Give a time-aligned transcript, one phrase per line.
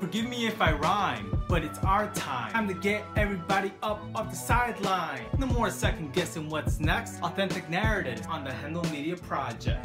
[0.00, 2.52] Forgive me if I rhyme, but it's our time.
[2.52, 5.24] Time to get everybody up off the sideline.
[5.38, 7.20] No more second guessing what's next.
[7.20, 9.84] Authentic narratives on the Hendel Media Project.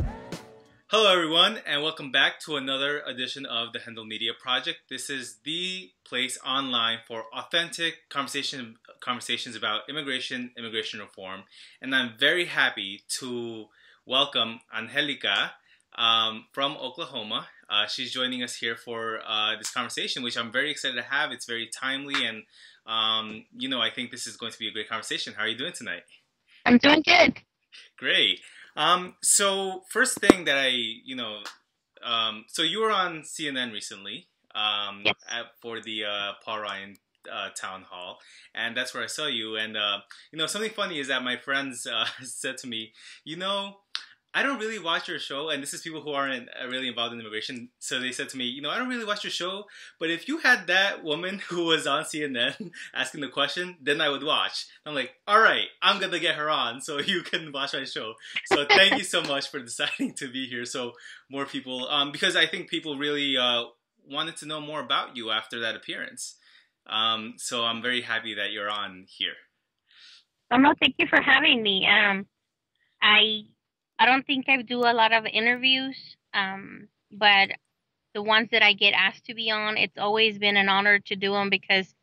[0.85, 4.81] Hello, everyone, and welcome back to another edition of the Hendel Media Project.
[4.87, 11.45] This is the place online for authentic conversation conversations about immigration, immigration reform,
[11.81, 13.65] and I'm very happy to
[14.05, 15.53] welcome Angelica
[15.97, 17.47] um, from Oklahoma.
[17.69, 21.31] Uh, she's joining us here for uh, this conversation, which I'm very excited to have.
[21.31, 22.43] It's very timely, and
[22.85, 25.33] um, you know, I think this is going to be a great conversation.
[25.35, 26.03] How are you doing tonight?
[26.65, 27.41] I'm doing good.
[27.97, 28.39] Great.
[28.75, 31.39] Um, so first thing that I, you know,
[32.03, 35.15] um, so you were on CNN recently um, yes.
[35.29, 36.97] at, for the uh, Paul Ryan
[37.31, 38.19] uh, town hall,
[38.53, 39.55] and that's where I saw you.
[39.55, 39.99] And uh,
[40.31, 43.77] you know, something funny is that my friends uh, said to me, you know,
[44.35, 47.13] I don't really watch your show, and this is people who aren't uh, really involved
[47.13, 47.69] in immigration.
[47.77, 49.65] So they said to me, you know, I don't really watch your show,
[49.99, 54.09] but if you had that woman who was on CNN asking the question, then I
[54.09, 54.65] would watch.
[54.85, 58.13] I'm like, all right, I'm gonna get her on so you can watch my show.
[58.45, 60.93] So thank you so much for deciding to be here, so
[61.29, 63.65] more people, um, because I think people really uh,
[64.09, 66.35] wanted to know more about you after that appearance.
[66.87, 69.35] Um, so I'm very happy that you're on here.
[70.51, 71.87] Oh no, thank you for having me.
[71.87, 72.25] Um,
[73.01, 73.43] I
[73.99, 77.49] I don't think I do a lot of interviews, um, but
[78.13, 81.15] the ones that I get asked to be on, it's always been an honor to
[81.15, 81.93] do them because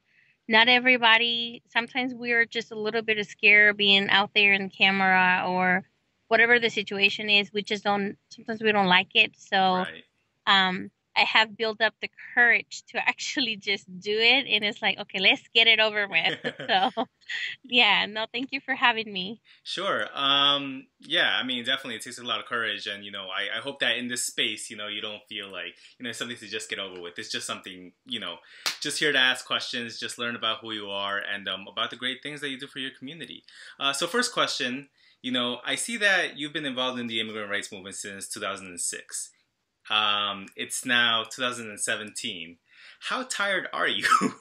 [0.48, 1.62] not everybody.
[1.68, 5.84] Sometimes we're just a little bit of scared being out there in camera or
[6.28, 7.52] whatever the situation is.
[7.52, 8.16] We just don't.
[8.30, 9.36] Sometimes we don't like it.
[9.36, 10.04] So, Right.
[10.46, 14.98] um, I have built up the courage to actually just do it, and it's like,
[14.98, 16.38] okay, let's get it over with.
[16.68, 17.06] so,
[17.64, 19.40] yeah, no, thank you for having me.
[19.62, 20.06] Sure.
[20.14, 23.58] Um, yeah, I mean, definitely, it takes a lot of courage, and you know, I,
[23.58, 26.36] I hope that in this space, you know, you don't feel like you know something
[26.36, 27.18] to just get over with.
[27.18, 28.36] It's just something, you know,
[28.80, 31.96] just here to ask questions, just learn about who you are, and um, about the
[31.96, 33.42] great things that you do for your community.
[33.78, 34.88] Uh, so, first question,
[35.22, 39.30] you know, I see that you've been involved in the immigrant rights movement since 2006.
[39.90, 42.58] Um, it's now 2017.
[43.00, 44.06] How tired are you?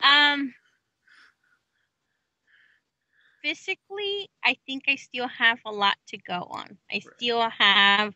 [0.00, 0.54] Um,
[3.42, 6.78] physically, I think I still have a lot to go on.
[6.90, 8.14] I still have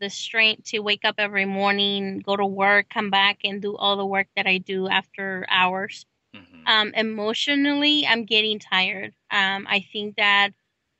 [0.00, 3.96] the strength to wake up every morning, go to work, come back, and do all
[3.96, 6.06] the work that I do after hours.
[6.34, 6.62] Mhm.
[6.66, 9.14] Um, emotionally, I'm getting tired.
[9.30, 10.50] Um, I think that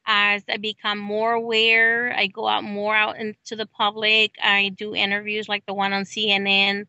[0.06, 4.34] as I become more aware, I go out more out into the public.
[4.42, 6.86] I do interviews like the one on CNN.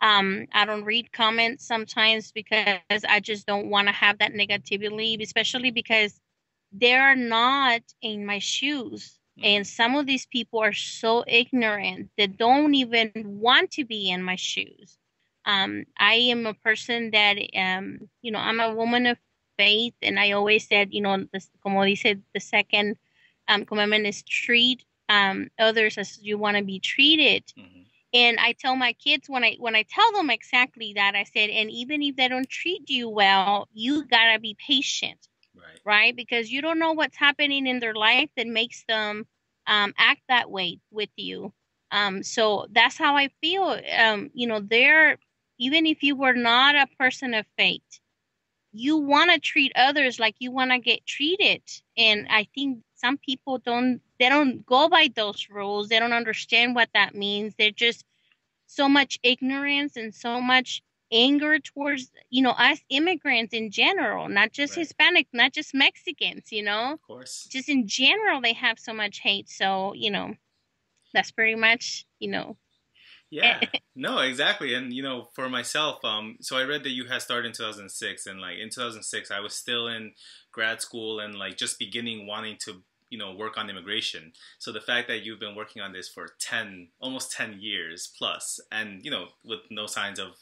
[0.00, 5.20] Um, I don't read comments sometimes because I just don't want to have that negativity,
[5.22, 6.20] especially because
[6.72, 9.18] they're not in my shoes.
[9.42, 14.22] And some of these people are so ignorant that don't even want to be in
[14.22, 14.98] my shoes.
[15.44, 19.18] Um, I am a person that, um, you know, I'm a woman of
[19.58, 22.96] faith, and I always said, you know, this, como dice, the second
[23.48, 27.44] um, commandment is treat um, others as you want to be treated.
[27.58, 27.86] Mhm.
[28.14, 31.50] and I tell my kids when I when I tell them exactly that I said
[31.50, 35.28] and even if they don't treat you well you got to be patient.
[35.54, 35.80] Right.
[35.84, 36.16] right?
[36.16, 39.26] Because you don't know what's happening in their life that makes them
[39.66, 41.52] um, act that way with you.
[41.90, 43.78] Um, so that's how I feel.
[43.98, 45.18] Um, you know they're
[45.58, 48.00] even if you were not a person of faith
[48.72, 51.62] you want to treat others like you want to get treated.
[51.96, 52.34] And mm-hmm.
[52.34, 55.88] i think some people don't they don't go by those rules.
[55.88, 57.54] They don't understand what that means.
[57.58, 58.04] They're just
[58.66, 64.50] so much ignorance and so much anger towards you know us immigrants in general not
[64.50, 64.80] just Right.
[64.80, 66.94] hispanic not just mexicans you know?
[66.94, 67.46] Of course.
[67.50, 69.50] just in general they have so much hate.
[69.50, 70.34] So you know
[71.12, 72.56] that's pretty much you know
[73.32, 73.60] Yeah,
[73.96, 74.74] no, exactly.
[74.74, 78.26] And you know, for myself, um, so I read that you had started in 2006,
[78.26, 80.12] and like in 2006, I was still in
[80.52, 84.32] grad school and like just beginning wanting to, you know, work on immigration.
[84.58, 88.60] So the fact that you've been working on this for 10, almost 10 years plus,
[88.70, 90.32] and you know, with no signs of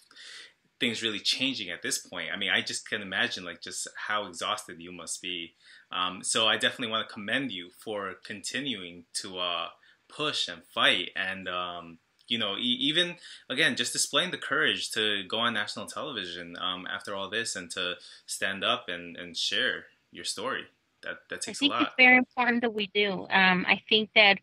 [0.81, 2.31] things really changing at this point.
[2.35, 5.53] I mean, I just can imagine like just how exhausted you must be.
[5.93, 9.67] Um, so I definitely want to commend you for continuing to uh,
[10.09, 11.99] push and fight and um,
[12.31, 13.17] you know e- even
[13.51, 17.71] again just displaying the courage to go on national television um, after all this and
[17.73, 17.95] to
[18.27, 20.65] stand up and, and share your story
[21.03, 21.75] that that takes a lot.
[21.75, 23.27] I think it's very important that we do.
[23.31, 24.39] Um, I think that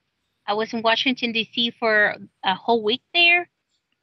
[0.46, 1.72] I was in Washington D.C.
[1.80, 3.50] for a whole week there,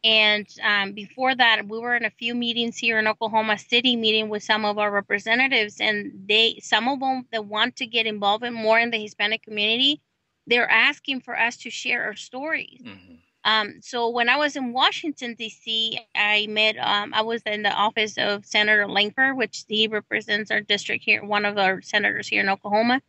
[0.04, 4.28] and um, before that, we were in a few meetings here in Oklahoma City, meeting
[4.28, 8.44] with some of our representatives, and they, some of them that want to get involved
[8.44, 10.02] in more in the Hispanic community,
[10.46, 12.82] they're asking for us to share our stories.
[12.84, 13.20] Mhm.
[13.44, 16.76] Um, so when I was in Washington D.C., I met.
[16.79, 21.23] Um, I was in the office of Senator Lankford, which he represents our district here,
[21.23, 23.02] one of our senators here in Oklahoma,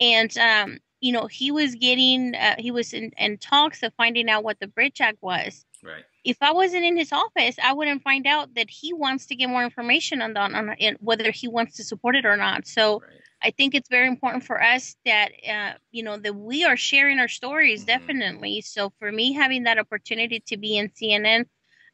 [0.00, 4.28] and um, you know he was getting, uh, he was in, in talks of finding
[4.28, 5.64] out what the Bridge Act was.
[5.82, 6.04] Right.
[6.24, 9.48] If I wasn't in his office, I wouldn't find out that he wants to get
[9.48, 12.66] more information on, the, on, on whether he wants to support it or not.
[12.66, 13.00] So.
[13.00, 13.10] Right
[13.42, 17.18] I think it's very important for us that uh, you know that we are sharing
[17.18, 17.86] our stories mm-hmm.
[17.86, 18.60] definitely.
[18.62, 21.46] So for me, having that opportunity to be in CNN,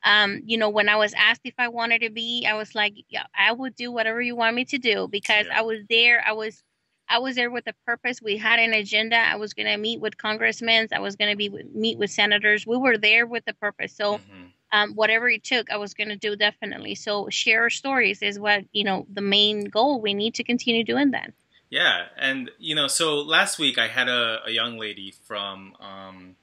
[0.05, 2.95] um, you know, when I was asked if I wanted to be, I was like,
[3.09, 5.59] yeah, I would do whatever you want me to do because yeah.
[5.59, 6.23] I was there.
[6.27, 6.63] I was
[7.09, 8.23] I was there with a purpose.
[8.23, 9.17] We had an agenda.
[9.17, 10.89] I was going to meet with congressmen.
[10.93, 12.67] I was going to be meet with senators.
[12.67, 13.95] We were there with a purpose.
[13.95, 14.15] So.
[14.15, 14.45] Mm-hmm
[14.75, 16.97] um, whatever it took, I was going to do definitely.
[16.97, 20.01] So share stories is what you know the main goal.
[20.01, 21.33] We need to continue doing that.
[21.71, 26.35] Yeah, and you know, so last week I had a, a young lady from, um,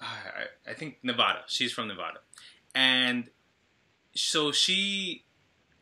[0.00, 1.40] I, I think Nevada.
[1.48, 2.20] She's from Nevada,
[2.72, 3.28] and
[4.14, 5.24] so she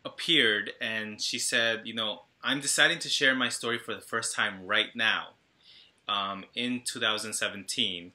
[0.04, 4.34] appeared and she said, you know, I'm deciding to share my story for the first
[4.34, 5.34] time right now,
[6.08, 8.12] um, in 2017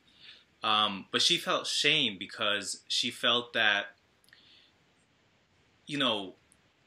[0.63, 3.88] um, but she felt shame because she felt that,
[5.86, 6.36] you know,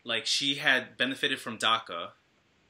[0.05, 2.11] like she had benefited from DACA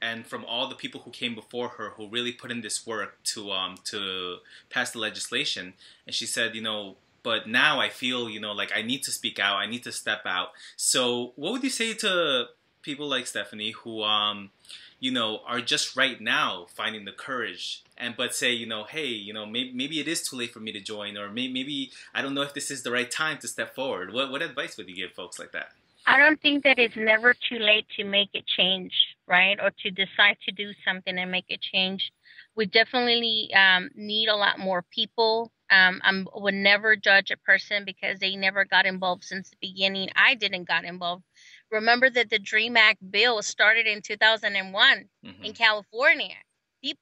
[0.01, 3.23] and from all the people who came before her who really put in this work
[3.23, 4.37] to um, to
[4.69, 5.73] pass the legislation.
[6.05, 9.11] And she said, you know, but now I feel, you know, like I need to
[9.11, 9.57] speak out.
[9.57, 10.49] I need to step out.
[10.75, 12.47] So, what would you say to
[12.81, 14.51] people like Stephanie who, um,
[14.99, 19.07] you know, are just right now finding the courage and but say, you know, hey,
[19.07, 21.91] you know, maybe, maybe it is too late for me to join, or maybe, maybe
[22.13, 24.13] I don't know if this is the right time to step forward.
[24.13, 25.69] What what advice would you give folks like that?
[26.05, 28.93] I don't think that it's never too late to make a change,
[29.27, 29.59] right?
[29.61, 32.13] Or to decide to do something and make a change.
[32.55, 35.51] We definitely um, need a lot more people.
[35.69, 40.07] Um, I would never judge a person because they never got involved since the beginning.
[40.15, 41.23] I didn't got involved
[41.71, 45.43] Remember that the DREAM Act bill started in 2001 mm-hmm.
[45.43, 46.35] in California.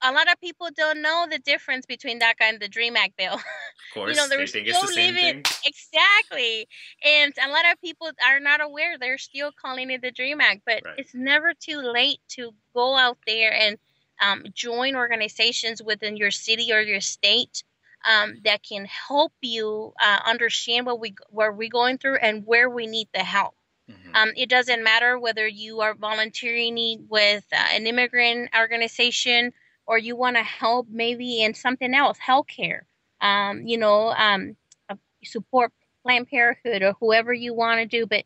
[0.01, 3.33] A lot of people don't know the difference between DACA and the DREAM Act bill.
[3.33, 3.43] Of
[3.93, 6.67] course, you know, they're still the living exactly,
[7.03, 8.97] and a lot of people are not aware.
[8.97, 10.95] They're still calling it the DREAM Act, but right.
[10.97, 13.77] it's never too late to go out there and
[14.21, 17.63] um, join organizations within your city or your state
[18.05, 22.69] um, that can help you uh, understand what we what we're going through and where
[22.69, 23.55] we need the help.
[23.89, 24.15] Mm-hmm.
[24.15, 29.51] Um, it doesn't matter whether you are volunteering with uh, an immigrant organization
[29.85, 32.81] or you want to help maybe in something else, healthcare,
[33.21, 34.55] um, you know, um,
[35.23, 35.71] support
[36.03, 38.05] Planned Parenthood or whoever you want to do.
[38.05, 38.25] But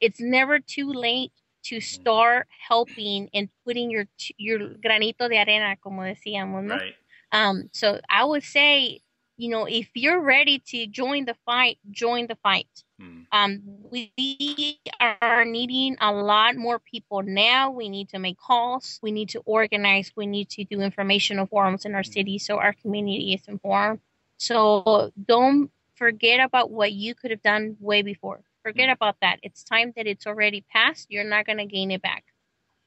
[0.00, 1.32] it's never too late
[1.64, 1.82] to mm-hmm.
[1.82, 4.06] start helping and putting your
[4.36, 6.76] your granito de arena, como decíamos, ¿no?
[6.76, 6.94] Right.
[7.32, 9.00] Um, so I would say,
[9.36, 12.68] you know, if you're ready to join the fight, join the fight.
[13.00, 13.26] Mm.
[13.30, 14.80] Um, we
[15.20, 17.70] are needing a lot more people now.
[17.70, 18.98] We need to make calls.
[19.02, 20.10] We need to organize.
[20.16, 22.12] We need to do informational forums in our mm.
[22.12, 24.00] city so our community is informed.
[24.38, 28.40] So don't forget about what you could have done way before.
[28.62, 28.92] Forget mm.
[28.92, 29.38] about that.
[29.42, 31.10] It's time that it's already passed.
[31.10, 32.24] You're not going to gain it back.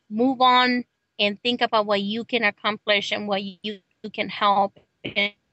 [0.09, 0.85] Move on
[1.19, 4.79] and think about what you can accomplish and what you, you can help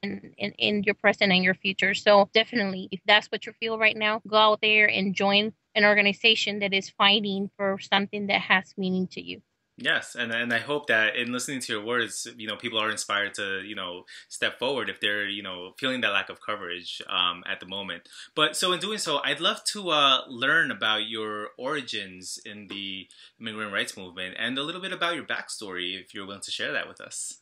[0.03, 1.95] in, in, in your present and your future.
[1.95, 5.85] So definitely, if that's what you feel right now, go out there and join an
[5.85, 9.43] organization that is fighting for something that has meaning to you.
[9.79, 12.91] Yes, and and I hope that in listening to your words, you know, people are
[12.91, 17.03] inspired to you know step forward if they're you know feeling that lack of coverage
[17.11, 18.09] um, at the moment.
[18.35, 23.07] But so in doing so, I'd love to uh, learn about your origins in the
[23.39, 26.73] immigrant rights movement and a little bit about your backstory, if you're willing to share
[26.73, 27.41] that with us.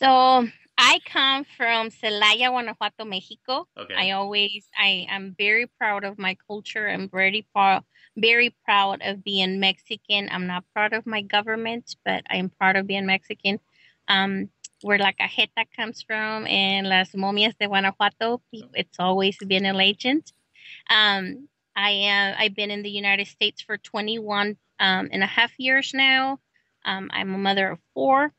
[0.00, 0.46] So
[0.84, 3.68] I come from Celaya, Guanajuato, Mexico.
[3.78, 3.94] Okay.
[3.94, 6.88] I always, I am very proud of my culture.
[6.88, 7.84] I'm very proud,
[8.16, 10.28] very proud of being Mexican.
[10.32, 13.60] I'm not proud of my government, but I'm proud of being Mexican.
[14.08, 14.50] Um,
[14.82, 20.32] where La Cajeta comes from and Las Momias de Guanajuato, it's always been a legend.
[20.90, 25.52] Um, I am, I've been in the United States for 21 um, and a half
[25.58, 26.40] years now.
[26.84, 28.32] Um, I'm a mother of four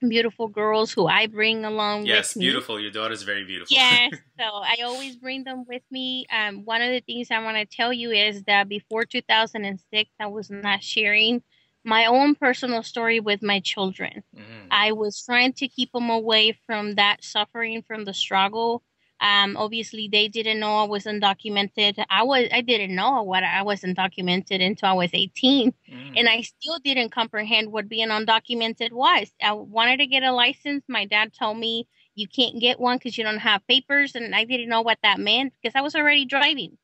[0.00, 2.46] beautiful girls who I bring along yes, with me.
[2.46, 2.80] Yes, beautiful.
[2.80, 3.74] Your daughter's very beautiful.
[3.74, 6.26] Yes, so I always bring them with me.
[6.30, 10.26] Um, one of the things I want to tell you is that before 2006, I
[10.26, 11.42] was not sharing
[11.84, 14.22] my own personal story with my children.
[14.34, 14.68] Mm-hmm.
[14.70, 18.82] I was trying to keep them away from that suffering, from the struggle.
[19.24, 22.04] Um, obviously, they didn't know I was undocumented.
[22.10, 26.12] I was I didn't know what I was undocumented until I was 18, mm.
[26.14, 29.32] and I still didn't comprehend what being undocumented was.
[29.42, 30.84] I wanted to get a license.
[30.88, 34.44] My dad told me you can't get one because you don't have papers, and I
[34.44, 36.76] didn't know what that meant because I was already driving.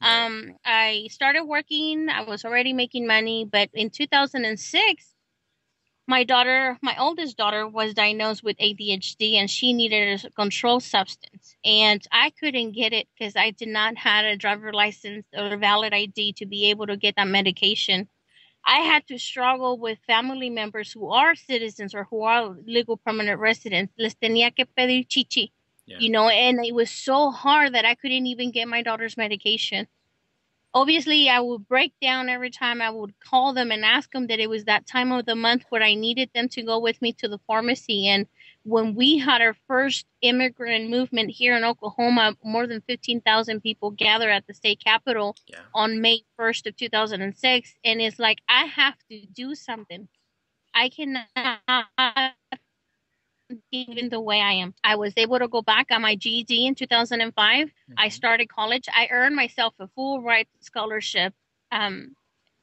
[0.00, 2.08] Um, I started working.
[2.08, 5.11] I was already making money, but in 2006,
[6.06, 11.56] my daughter, my oldest daughter, was diagnosed with ADHD, and she needed a controlled substance,
[11.64, 15.56] and I couldn't get it because I did not have a driver license or a
[15.56, 18.08] valid ID to be able to get that medication.
[18.64, 23.40] I had to struggle with family members who are citizens or who are legal permanent
[23.40, 23.92] residents.
[23.98, 25.52] Les tenía que pedir chichi,
[25.86, 25.98] yeah.
[25.98, 29.86] you know, and it was so hard that I couldn't even get my daughter's medication.
[30.74, 34.40] Obviously, I would break down every time I would call them and ask them that
[34.40, 37.12] it was that time of the month where I needed them to go with me
[37.14, 38.08] to the pharmacy.
[38.08, 38.26] And
[38.62, 44.30] when we had our first immigrant movement here in Oklahoma, more than 15,000 people gathered
[44.30, 45.58] at the state capitol yeah.
[45.74, 47.74] on May 1st of 2006.
[47.84, 50.08] And it's like, I have to do something.
[50.74, 51.26] I cannot
[53.70, 54.74] even the way I am.
[54.84, 57.66] I was able to go back on my GED in 2005.
[57.66, 57.94] Mm-hmm.
[57.96, 58.88] I started college.
[58.92, 61.34] I earned myself a full ride scholarship
[61.70, 62.16] um,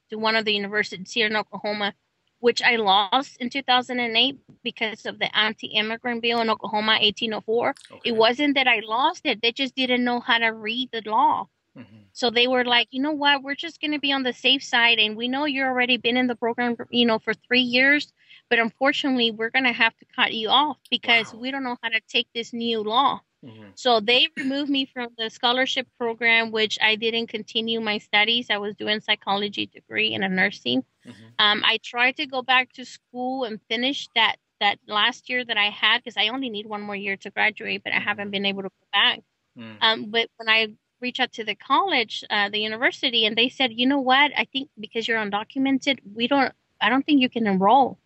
[0.10, 1.94] to one of the universities here in Oklahoma
[2.40, 7.70] which I lost in 2008 because of the anti-immigrant bill in Oklahoma 1804.
[7.70, 8.02] Okay.
[8.06, 11.48] It wasn't that I lost it; they just didn't know how to read the law.
[11.78, 11.98] Mm-hmm.
[12.14, 14.64] So they were like, you know what, we're just going to be on the safe
[14.64, 18.12] side, and we know you're already been in the program, you know, for three years,
[18.50, 21.40] but unfortunately, we're going to have to cut you off because wow.
[21.40, 23.22] we don't know how to take this new law.
[23.46, 23.70] Mm-hmm.
[23.76, 28.48] So they removed me from the scholarship program, which I didn't continue my studies.
[28.50, 30.84] I was doing psychology degree and a nursing.
[31.08, 31.26] Mm-hmm.
[31.40, 35.56] Um, I tried to go back to school and finish that that last year that
[35.56, 38.46] I had because I only need one more year to graduate, but I haven't been
[38.46, 39.22] able to go back.
[39.58, 39.78] Mm.
[39.80, 40.68] Um, but when I
[41.00, 44.32] reached out to the college, uh, the university, and they said, you know what?
[44.38, 46.54] I think because you're undocumented, we don't.
[46.82, 48.00] I don't think you can enroll.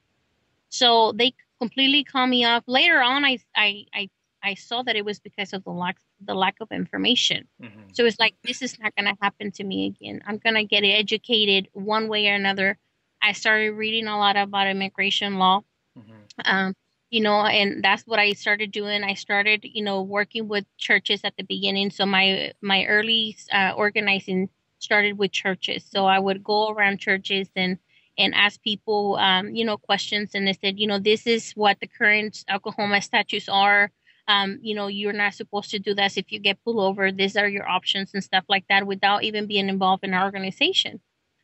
[0.73, 2.63] So they completely called me off.
[2.65, 4.09] Later on, I I, I
[4.41, 7.47] I saw that it was because of the lack the lack of information.
[7.61, 7.89] Mm-hmm.
[7.93, 10.23] So it's like this is not going to happen to me again.
[10.25, 12.79] I'm going to get educated one way or another.
[13.21, 15.61] I started reading a lot about immigration law.
[15.95, 16.41] Mm-hmm.
[16.43, 16.73] Um,
[17.11, 19.03] you know, and that's what I started doing.
[19.03, 21.91] I started, you know, working with churches at the beginning.
[21.91, 24.49] So my my early uh, organizing
[24.79, 25.85] started with churches.
[25.87, 27.77] So I would go around churches and
[28.17, 30.31] and ask people, um, you know, questions.
[30.33, 33.91] And they said, you know, this is what the current Oklahoma statutes are
[34.27, 37.11] um, you know, you're not supposed to do this if you get pulled over.
[37.11, 41.01] These are your options and stuff like that without even being involved in our organization.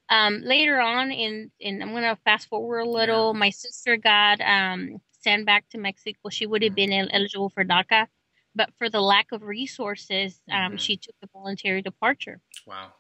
[0.10, 4.42] Um, later on, in, in I'm going to fast forward a little, my sister got
[4.42, 6.30] um, sent back to Mexico.
[6.30, 8.08] She would have been eligible for DACA,
[8.56, 10.76] but for the lack of resources, um, mm-hmm.
[10.78, 12.40] she took a voluntary departure.
[12.66, 12.94] Wow.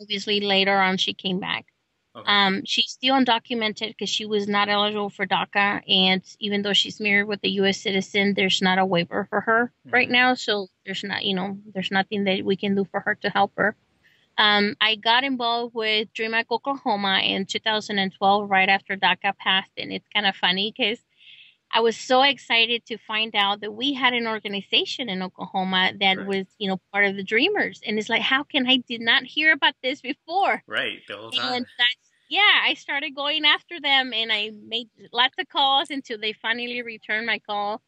[0.00, 1.66] Obviously, later on, she came back.
[2.14, 2.26] Okay.
[2.26, 7.00] Um, she's still undocumented because she was not eligible for DACA, and even though she's
[7.00, 7.80] married with a U.S.
[7.80, 9.94] citizen, there's not a waiver for her mm-hmm.
[9.94, 10.34] right now.
[10.34, 13.52] So there's not, you know, there's nothing that we can do for her to help
[13.56, 13.74] her.
[14.36, 19.92] Um, I got involved with Dream Act Oklahoma in 2012, right after DACA passed, and
[19.92, 20.98] it's kind of funny because
[21.72, 26.18] I was so excited to find out that we had an organization in Oklahoma that
[26.18, 26.26] right.
[26.26, 27.80] was, you know, part of the Dreamers.
[27.86, 30.62] And it's like, how can I did not hear about this before?
[30.66, 31.54] Right, the whole time.
[31.54, 31.66] And
[32.28, 36.82] yeah, I started going after them, and I made lots of calls until they finally
[36.82, 37.80] returned my call.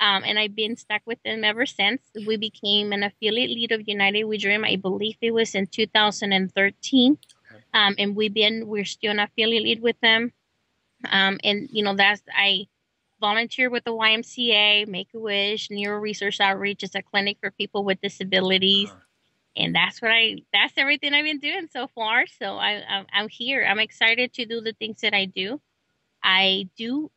[0.00, 2.02] Um, and I've been stuck with them ever since.
[2.26, 4.64] We became an affiliate lead of United We Dream.
[4.64, 7.18] I believe it was in 2013.
[7.52, 7.62] Okay.
[7.74, 10.32] Um, and we've been, we're still an affiliate lead with them.
[11.08, 12.66] Um, and you know, that's, I,
[13.22, 17.84] volunteer with the YMCA, Make a Wish, Neuro Research Outreach It's a clinic for people
[17.84, 18.90] with disabilities.
[18.90, 18.98] Uh-huh.
[19.56, 22.26] And that's what I, that's everything I've been doing so far.
[22.26, 23.64] So I, I'm, I'm here.
[23.64, 25.60] I'm excited to do the things that I do.
[26.24, 27.10] I do,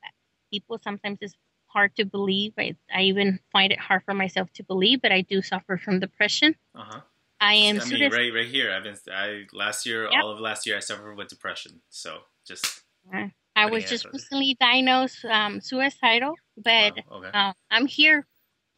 [0.52, 1.36] people sometimes it's
[1.66, 2.54] hard to believe.
[2.58, 6.00] I, I even find it hard for myself to believe, but I do suffer from
[6.00, 6.56] depression.
[6.76, 7.02] Uh-huh.
[7.42, 7.82] I am.
[7.82, 8.72] I mean, right, right here.
[8.72, 8.96] I've been.
[9.12, 10.24] I last year, yep.
[10.24, 11.82] all of last year, I suffered with depression.
[11.90, 12.84] So just.
[13.14, 17.18] Uh, I was just recently diagnosed um, suicidal, but wow.
[17.18, 17.30] okay.
[17.34, 18.28] uh, I'm here.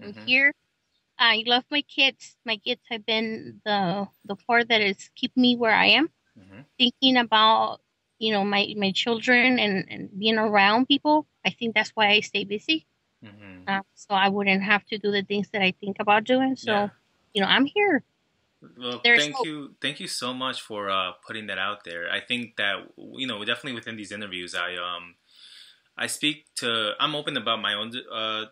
[0.02, 0.26] I'm mm-hmm.
[0.26, 0.54] here.
[1.18, 2.36] I love my kids.
[2.46, 6.10] My kids have been the the part that is keeping me where I am.
[6.38, 6.62] Mm-hmm.
[6.78, 7.82] Thinking about
[8.20, 11.26] you know my my children and and being around people.
[11.44, 12.86] I think that's why I stay busy.
[13.26, 13.64] Mm-hmm.
[13.68, 16.56] Uh, so I wouldn't have to do the things that I think about doing.
[16.56, 16.90] So yeah.
[17.34, 18.04] you know I'm here.
[18.78, 22.10] Well, There's thank you, thank you so much for uh, putting that out there.
[22.12, 25.16] I think that you know, definitely within these interviews, I um,
[25.98, 28.46] I speak to, I'm open about my own uh,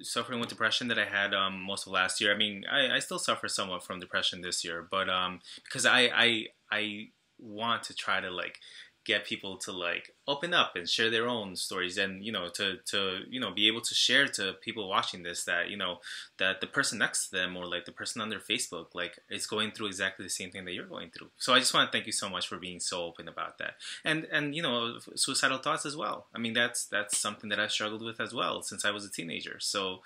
[0.00, 2.32] suffering with depression that I had um, most of last year.
[2.32, 6.10] I mean, I, I still suffer somewhat from depression this year, but um, because I,
[6.14, 8.60] I, I want to try to like
[9.04, 12.76] get people to like open up and share their own stories and you know to
[12.84, 15.98] to you know be able to share to people watching this that you know
[16.38, 19.46] that the person next to them or like the person on their facebook like is
[19.46, 21.28] going through exactly the same thing that you're going through.
[21.36, 23.74] So i just want to thank you so much for being so open about that.
[24.04, 26.26] And and you know suicidal thoughts as well.
[26.34, 29.10] I mean that's that's something that i struggled with as well since i was a
[29.10, 29.56] teenager.
[29.58, 30.02] So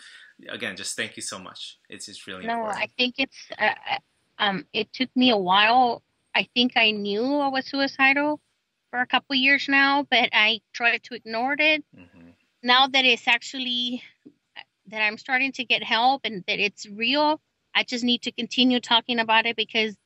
[0.48, 1.78] again just thank you so much.
[1.90, 2.82] It's just really no important.
[2.82, 3.74] i think it's uh,
[4.38, 6.02] um it took me a while.
[6.34, 8.40] I think i knew i was suicidal
[8.96, 11.84] for a couple years now, but I tried to ignore it.
[11.94, 12.30] Mm-hmm.
[12.62, 14.02] Now that it's actually
[14.86, 17.38] that I'm starting to get help and that it's real,
[17.74, 19.96] I just need to continue talking about it because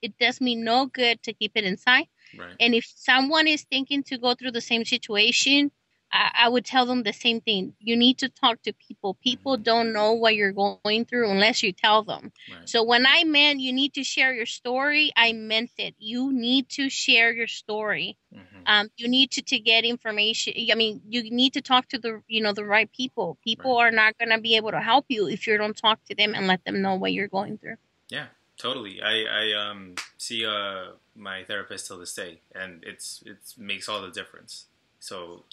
[0.00, 2.06] it does me no good to keep it inside.
[2.38, 2.54] Right.
[2.58, 5.70] And if someone is thinking to go through the same situation,
[6.12, 7.74] I, I, would tell them the same thing.
[7.78, 9.14] You need to talk to people.
[9.22, 9.62] People mm-hmm.
[9.62, 12.32] don't know what you're going through unless you tell them.
[12.50, 12.68] Right.
[12.68, 15.94] So when I meant you need to share your story, I meant it.
[15.98, 18.16] You need to share your story.
[18.34, 18.62] Mm-hmm.
[18.66, 20.54] Um, you need to, to get information.
[20.70, 23.38] I mean, you need to talk to the you know the right people.
[23.44, 23.88] People right.
[23.88, 26.34] are not going to be able to help you if you don't talk to them
[26.34, 27.76] and let them know what you're going through.
[28.08, 28.26] Yeah,
[28.56, 29.00] totally.
[29.02, 34.02] I I um see uh my therapist till this day, and it's it makes all
[34.02, 34.66] the difference.
[34.98, 35.44] So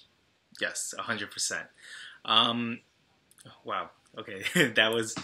[0.60, 1.66] Yes, hundred percent.
[2.24, 2.80] Um,
[3.64, 3.90] wow.
[4.18, 4.42] Okay,
[4.74, 5.14] that was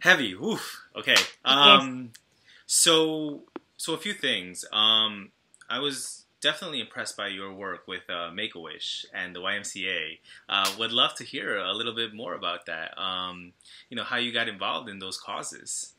[0.00, 0.32] heavy.
[0.34, 0.82] Oof.
[0.96, 1.16] Okay.
[1.44, 2.22] Um, yes.
[2.66, 3.42] so
[3.76, 4.64] so a few things.
[4.72, 5.30] Um,
[5.68, 10.18] I was definitely impressed by your work with uh, Make a Wish and the YMCA.
[10.48, 12.96] Uh, would love to hear a little bit more about that.
[13.00, 13.52] Um,
[13.90, 15.94] you know how you got involved in those causes.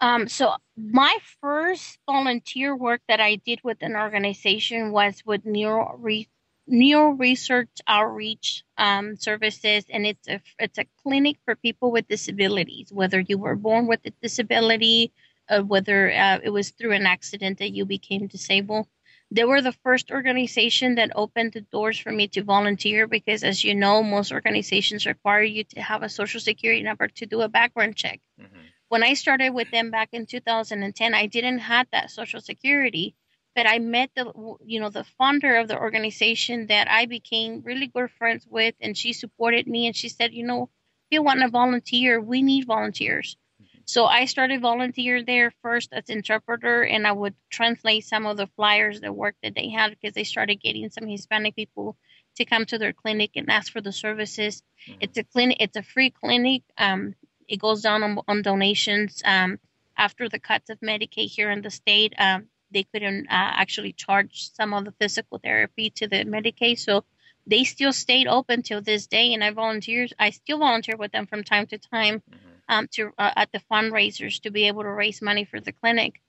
[0.00, 5.96] Um, so my first volunteer work that I did with an organization was with Neuro
[5.98, 6.28] Re-
[6.66, 12.90] Neuro Research Outreach um, Services, and it's a it's a clinic for people with disabilities,
[12.90, 15.12] whether you were born with a disability,
[15.48, 18.86] uh, whether uh, it was through an accident that you became disabled.
[19.30, 23.64] They were the first organization that opened the doors for me to volunteer because, as
[23.64, 27.48] you know, most organizations require you to have a social security number to do a
[27.48, 28.20] background check.
[28.40, 28.60] Mm-hmm.
[28.88, 33.16] When I started with them back in 2010, I didn't have that social security
[33.54, 34.32] but I met the
[34.64, 38.96] you know the founder of the organization that I became really good friends with, and
[38.96, 42.66] she supported me, and she said, you know, if you want to volunteer, we need
[42.66, 43.36] volunteers.
[43.62, 43.80] Mm-hmm.
[43.84, 48.48] So I started volunteer there first as interpreter, and I would translate some of the
[48.56, 51.96] flyers, the work that they had, because they started getting some Hispanic people
[52.36, 54.62] to come to their clinic and ask for the services.
[54.88, 54.98] Mm-hmm.
[55.00, 55.58] It's a clinic.
[55.60, 56.62] It's a free clinic.
[56.76, 57.14] Um,
[57.46, 59.22] it goes down on, on donations.
[59.24, 59.58] Um,
[59.96, 64.50] after the cuts of Medicaid here in the state, um, they couldn't uh, actually charge
[64.52, 66.78] some of the physical therapy to the Medicaid.
[66.78, 67.04] So
[67.46, 70.08] they still stayed open till this day, and I volunteer.
[70.18, 72.48] I still volunteer with them from time to time mm-hmm.
[72.68, 76.20] um, to uh, at the fundraisers to be able to raise money for the clinic.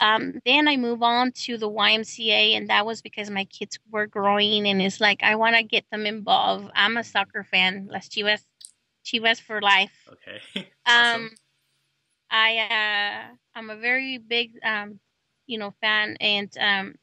[0.00, 4.06] Um, then I move on to the YMCA, and that was because my kids were
[4.06, 6.70] growing, and it's like I want to get them involved.
[6.74, 7.88] I'm a soccer fan.
[7.90, 8.42] Las Chivas,
[9.04, 10.08] Chivas for life.
[10.12, 10.68] Okay.
[10.86, 11.22] awesome.
[11.22, 11.30] Um,
[12.30, 15.00] I uh, I'm a very big um,
[15.46, 16.94] you know, fan and um,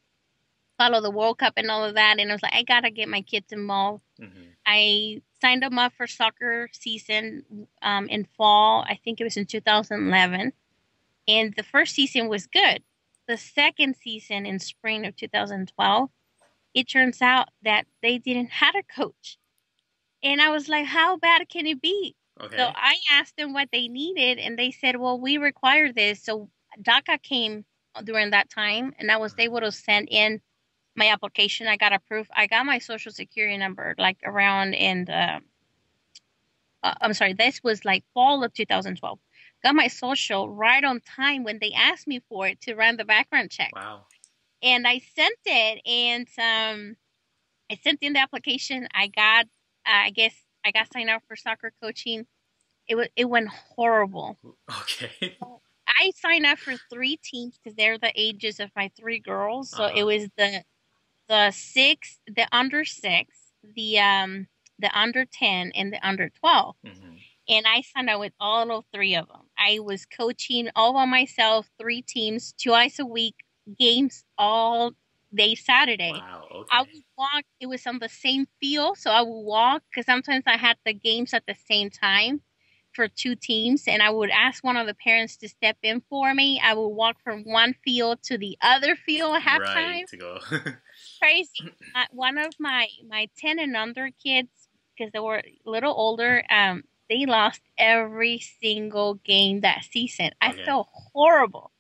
[0.78, 2.18] follow the World Cup and all of that.
[2.20, 4.04] And I was like, I gotta get my kids involved.
[4.22, 4.42] Mm-hmm.
[4.66, 8.86] I signed them up for soccer season um, in fall.
[8.88, 10.54] I think it was in 2011,
[11.28, 12.84] and the first season was good.
[13.28, 16.10] The second season in spring of 2012,
[16.74, 19.38] it turns out that they didn't have a coach,
[20.24, 22.16] and I was like, how bad can it be?
[22.42, 22.58] Okay.
[22.58, 26.24] So I asked them what they needed, and they said, well, we require this.
[26.24, 26.50] So
[26.82, 27.66] DACA came
[28.04, 30.42] during that time, and I was able to send in
[30.96, 31.68] my application.
[31.68, 32.30] I got approved.
[32.36, 35.42] I got my social security number like around in the.
[36.84, 39.20] Uh, I'm sorry, this was like fall of 2012.
[39.64, 43.06] Got my social right on time when they asked me for it to run the
[43.06, 43.72] background check.
[43.74, 44.08] Wow.
[44.62, 46.98] And I sent it, and um,
[47.72, 48.88] I sent in the application.
[48.94, 49.46] I got,
[49.86, 52.26] uh, I guess, I got signed up for soccer coaching.
[52.88, 54.38] It was, it went horrible.
[54.82, 55.38] Okay.
[56.00, 59.70] I signed up for three teams because they're the ages of my three girls.
[59.70, 59.94] So uh-huh.
[59.96, 60.64] it was the
[61.30, 63.38] the six, the under six,
[63.76, 64.48] the um
[64.80, 67.16] the under ten, and the under 12 mm-hmm.
[67.50, 69.42] And I signed up with all of three of them.
[69.58, 73.36] I was coaching all by myself, three teams, twice a week,
[73.78, 74.94] games all
[75.34, 76.14] day Saturday.
[76.14, 76.70] Wow, okay.
[76.72, 77.44] I would walk.
[77.60, 80.94] It was on the same field, so I would walk because sometimes I had the
[80.94, 82.42] games at the same time
[82.94, 86.34] for two teams and I would ask one of the parents to step in for
[86.34, 86.62] me.
[86.64, 89.60] I would walk from one field to the other field halftime.
[89.60, 90.40] Right, to go.
[91.22, 91.72] Crazy.
[91.96, 94.50] Uh, one of my my 10 and under kids
[94.98, 100.32] because they were a little older um they lost every single game that season.
[100.42, 101.72] I felt horrible.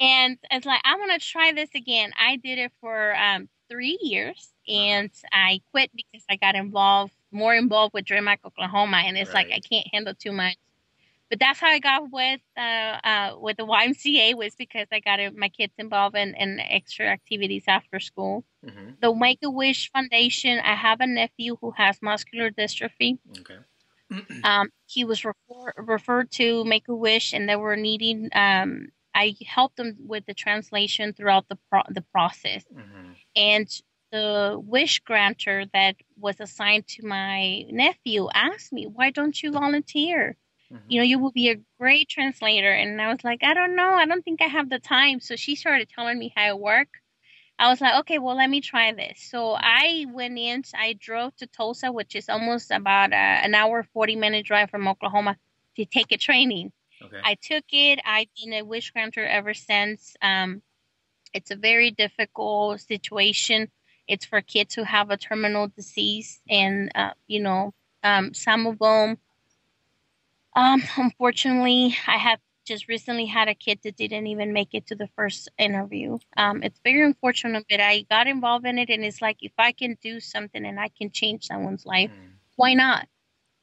[0.00, 2.12] and it's like I want to try this again.
[2.18, 7.54] I did it for um, three years, and I quit because I got involved more
[7.54, 9.48] involved with Dream Act Oklahoma, and it's right.
[9.48, 10.56] like I can't handle too much.
[11.30, 15.20] But that's how I got with uh, uh, with the YMCA was because I got
[15.36, 18.44] my kids involved in, in extra activities after school.
[18.64, 18.92] Mm-hmm.
[19.02, 20.58] The Make a Wish Foundation.
[20.58, 23.18] I have a nephew who has muscular dystrophy.
[23.40, 23.58] Okay.
[24.44, 28.30] um, he was refer- referred to Make a Wish, and they were needing.
[28.32, 33.10] Um, I helped them with the translation throughout the pro- the process, mm-hmm.
[33.36, 39.52] and the wish granter that was assigned to my nephew asked me, "Why don't you
[39.52, 40.36] volunteer?"
[40.72, 40.84] Mm-hmm.
[40.88, 42.70] You know, you will be a great translator.
[42.70, 43.90] And I was like, I don't know.
[43.90, 45.20] I don't think I have the time.
[45.20, 46.96] So she started telling me how it worked.
[47.58, 49.20] I was like, okay, well, let me try this.
[49.30, 53.82] So I went in, I drove to Tulsa, which is almost about uh, an hour,
[53.82, 55.36] 40 minute drive from Oklahoma
[55.76, 56.72] to take a training.
[57.02, 57.20] Okay.
[57.22, 57.98] I took it.
[58.04, 60.14] I've been a wish granter ever since.
[60.22, 60.62] Um,
[61.32, 63.68] it's a very difficult situation.
[64.08, 68.78] It's for kids who have a terminal disease, and uh, you know, um, some of
[68.78, 69.18] them
[70.58, 74.94] um, unfortunately, I have just recently had a kid that didn't even make it to
[74.94, 76.18] the first interview.
[76.36, 79.72] Um, it's very unfortunate, but I got involved in it, and it's like if I
[79.72, 82.32] can do something and I can change someone's life, mm.
[82.56, 83.06] why not?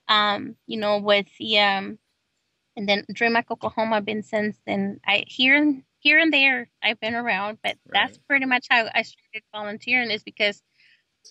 [0.08, 2.00] Um, you know, with the um,
[2.78, 5.00] and then Dream Act Oklahoma, been since then.
[5.06, 7.94] I here and here and there I've been around, but right.
[7.94, 10.12] that's pretty much how I started volunteering.
[10.12, 10.62] Is because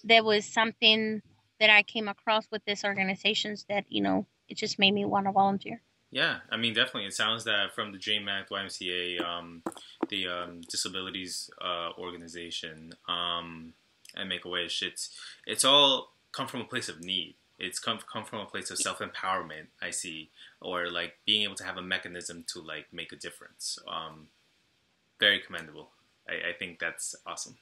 [0.02, 1.22] there was something
[1.60, 5.26] that I came across with these organizations that you know it just made me want
[5.26, 5.80] to volunteer.
[6.10, 7.06] Yeah, I mean, definitely.
[7.06, 9.62] It sounds that from the Dream Act YMCA, um,
[10.08, 13.74] the um, disabilities uh, organization, um,
[14.16, 15.10] and Make a Wish, it's
[15.46, 17.36] it's all come from a place of need.
[17.60, 19.66] It's come come from a place of self empowerment.
[19.80, 23.78] I see, or like being able to have a mechanism to like make a difference.
[23.86, 24.28] Um,
[25.20, 25.90] very commendable.
[26.28, 27.56] I, I think that's awesome.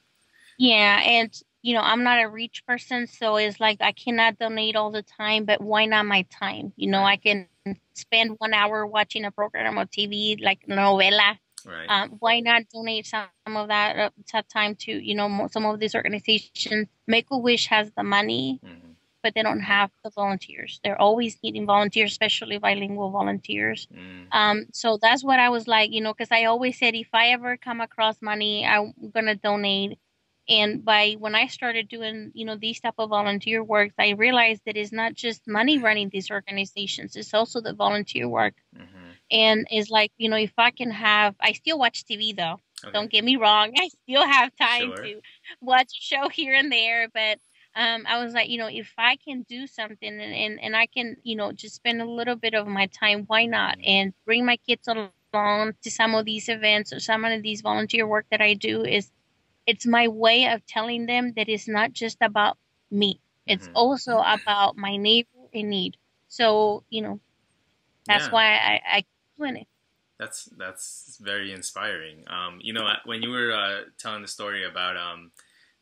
[0.57, 4.75] Yeah, and you know, I'm not a rich person, so it's like I cannot donate
[4.75, 6.73] all the time, but why not my time?
[6.75, 7.47] You know, I can
[7.93, 11.37] spend one hour watching a program on TV like novela.
[11.65, 11.87] Right.
[11.87, 15.79] Um, why not donate some of that, uh, that time to, you know, some of
[15.79, 16.87] these organizations?
[17.07, 18.82] Make a Wish has the money, mm-hmm.
[19.23, 20.79] But they don't have the volunteers.
[20.83, 23.87] They're always needing volunteers, especially bilingual volunteers.
[23.91, 24.27] Mm.
[24.31, 27.29] Um, so that's what I was like, you know, because I always said if I
[27.29, 29.97] ever come across money, I'm going to donate
[30.49, 34.61] and by when i started doing you know these type of volunteer work i realized
[34.65, 39.09] that it's not just money running these organizations it's also the volunteer work mm-hmm.
[39.31, 42.91] and it's like you know if i can have i still watch tv though okay.
[42.91, 45.03] don't get me wrong i still have time sure.
[45.03, 45.21] to
[45.61, 47.39] watch a show here and there but
[47.75, 50.85] um, I was like, you know, if I can do something and, and, and I
[50.85, 53.77] can, you know, just spend a little bit of my time, why not?
[53.77, 53.89] Mm-hmm.
[53.89, 58.05] And bring my kids along to some of these events or some of these volunteer
[58.05, 59.09] work that I do is
[59.65, 62.57] it's my way of telling them that it's not just about
[62.91, 63.19] me.
[63.47, 63.77] It's mm-hmm.
[63.77, 65.97] also about my neighbor in need.
[66.27, 67.19] So, you know,
[68.05, 68.31] that's yeah.
[68.31, 69.67] why I, I keep doing it.
[70.19, 72.23] That's that's very inspiring.
[72.27, 75.31] Um, you know, when you were uh, telling the story about um,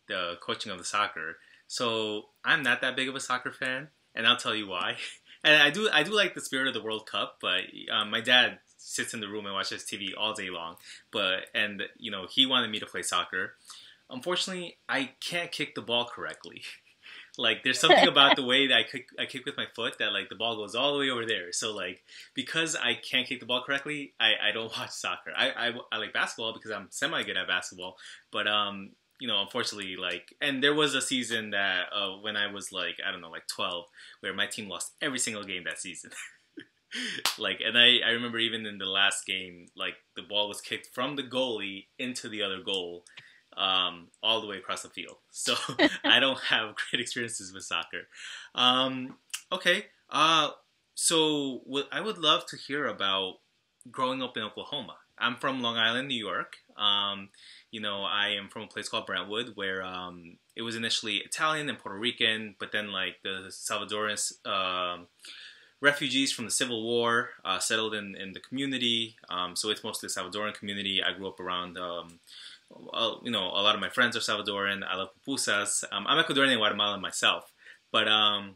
[0.08, 1.38] the coaching of the soccer,
[1.72, 4.98] so I'm not that big of a soccer fan, and I'll tell you why.
[5.46, 8.20] and I do I do like the spirit of the World Cup, but um, my
[8.20, 10.76] dad sits in the room and watches TV all day long.
[11.14, 13.54] But and you know he wanted me to play soccer.
[14.10, 16.62] Unfortunately, I can't kick the ball correctly.
[17.38, 20.12] like there's something about the way that I kick I kick with my foot that
[20.12, 21.54] like the ball goes all the way over there.
[21.54, 22.04] So like
[22.34, 25.32] because I can't kick the ball correctly, I, I don't watch soccer.
[25.38, 27.96] I, I, I like basketball because I'm semi good at basketball,
[28.30, 28.90] but um
[29.22, 32.96] you know, unfortunately, like, and there was a season that uh, when I was like,
[33.08, 33.86] I don't know, like 12,
[34.22, 36.10] where my team lost every single game that season.
[37.38, 40.90] like, and I, I remember even in the last game, like the ball was kicked
[40.96, 43.06] from the goalie into the other goal,
[43.56, 45.18] um, all the way across the field.
[45.30, 45.54] So
[46.04, 48.08] I don't have great experiences with soccer.
[48.56, 49.18] Um,
[49.52, 50.50] okay, uh,
[50.96, 53.36] so what I would love to hear about
[53.92, 54.96] growing up in Oklahoma.
[55.18, 56.56] I'm from Long Island, New York.
[56.76, 57.30] Um,
[57.72, 61.70] you know, I am from a place called Brentwood, where um, it was initially Italian
[61.70, 65.06] and Puerto Rican, but then like the Salvadoran uh,
[65.80, 69.16] refugees from the Civil War uh, settled in, in the community.
[69.30, 71.02] Um, so it's mostly a Salvadoran community.
[71.02, 72.20] I grew up around, um,
[73.24, 74.84] you know, a lot of my friends are Salvadoran.
[74.86, 75.84] I love pupusas.
[75.92, 77.54] Um, I'm Ecuadorian and Guatemalan myself,
[77.92, 78.56] but um,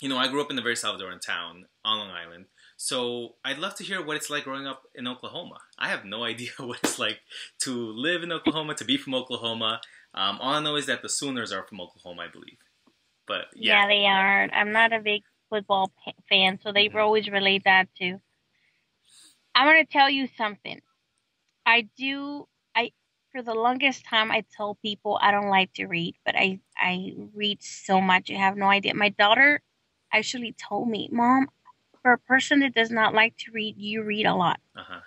[0.00, 2.46] you know, I grew up in a very Salvadoran town on Long Island.
[2.76, 5.58] So I'd love to hear what it's like growing up in Oklahoma.
[5.78, 7.20] I have no idea what it's like
[7.60, 9.80] to live in Oklahoma, to be from Oklahoma.
[10.14, 12.58] Um, all I know is that the Sooners are from Oklahoma, I believe.
[13.26, 14.48] But yeah, yeah they are.
[14.52, 15.92] I'm not a big football
[16.28, 16.98] fan, so they mm-hmm.
[16.98, 18.20] always relate that to.
[19.54, 20.80] I'm going to tell you something.
[21.64, 22.46] I do.
[22.74, 22.92] I
[23.32, 27.12] for the longest time I told people I don't like to read, but I I
[27.34, 28.28] read so much.
[28.28, 28.94] You have no idea.
[28.94, 29.60] My daughter
[30.12, 31.48] actually told me, "Mom,
[32.06, 35.00] for a person that does not like to read, you read a lot." Uh-huh.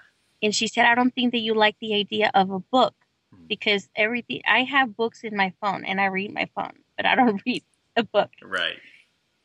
[0.44, 2.94] And she said, "I don't think that you like the idea of a book
[3.34, 3.46] Hmm.
[3.48, 7.16] because everything I have books in my phone and I read my phone, but I
[7.16, 7.64] don't read
[7.96, 8.80] a book." Right.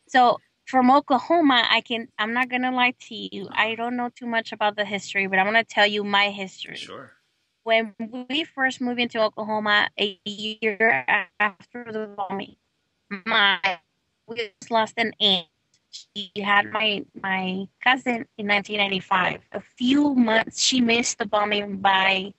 [0.09, 2.09] So from Oklahoma, I can.
[2.19, 3.49] I'm not gonna lie to you.
[3.53, 6.77] I don't know too much about the history, but I'm gonna tell you my history.
[6.77, 7.13] Sure.
[7.63, 7.95] When
[8.29, 11.05] we first moved into Oklahoma, a year
[11.39, 12.57] after the bombing,
[13.25, 13.79] my
[14.27, 15.47] we just lost an aunt.
[15.95, 19.41] She had my my cousin in 1995.
[19.53, 22.35] A few months, she missed the bombing by,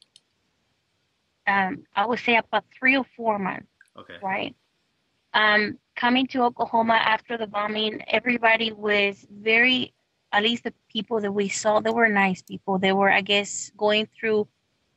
[1.48, 4.15] um, I would say about three or four months Okay.
[4.22, 4.56] right?
[5.34, 9.94] Um, coming to Oklahoma after the bombing, everybody was very,
[10.32, 12.78] at least the people that we saw, they were nice people.
[12.80, 14.48] They were, I guess, going through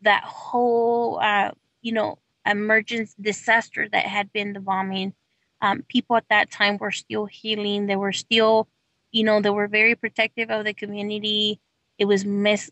[0.02, 5.12] that whole, uh, you know, emergency disaster that had been the bombing.
[5.60, 7.86] Um, people at that time were still healing.
[7.86, 8.68] They were still,
[9.12, 11.60] you know, they were very protective of the community.
[11.98, 12.24] It was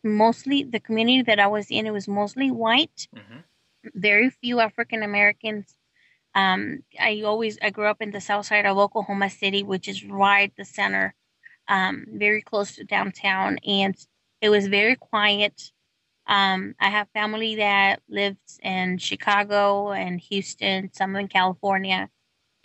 [0.04, 1.86] mostly the community that I was in.
[1.86, 3.08] It was mostly white.
[3.14, 3.40] hmm
[3.94, 5.76] Very few African Americans
[6.34, 10.04] um, I always I grew up in the south side of Oklahoma City, which is
[10.04, 11.14] right the center,
[11.68, 13.96] um, very close to downtown, and
[14.42, 15.72] it was very quiet.
[16.26, 22.10] Um, I have family that lives in Chicago and Houston, some in California,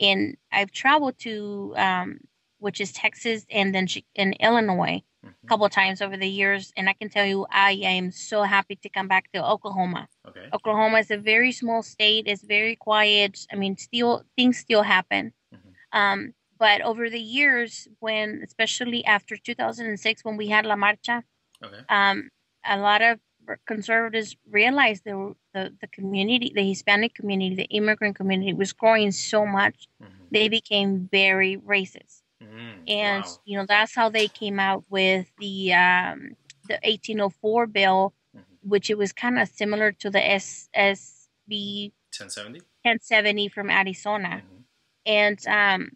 [0.01, 2.19] and I've traveled to um,
[2.59, 6.71] which is Texas and then in Illinois hmm a couple of times over the years,
[6.77, 10.07] and I can tell you I am so happy to come back to Oklahoma.
[10.27, 10.47] Okay.
[10.53, 12.25] Oklahoma is a very small state.
[12.27, 13.47] It's very quiet.
[13.51, 15.33] I mean, still things still happen.
[15.53, 15.73] Mhm.
[15.91, 21.23] Um, but over the years, when especially after 2006, when we had La Marcha,
[21.63, 21.83] Okay.
[21.89, 22.29] um,
[22.63, 23.19] a lot of
[23.65, 29.45] conservatives realized the, the the community, the Hispanic community, the immigrant community was growing so
[29.45, 29.87] much.
[29.99, 33.41] hmm They became very racist, Mm, and wow.
[33.45, 36.35] you know that's how they came out with the um,
[36.67, 38.43] the 1804 bill, Mhm.
[38.63, 42.59] which it was kind of similar to the S, SB 1070.
[42.83, 44.41] 1070 from Arizona.
[44.43, 44.63] Mhm.
[45.05, 45.91] And um,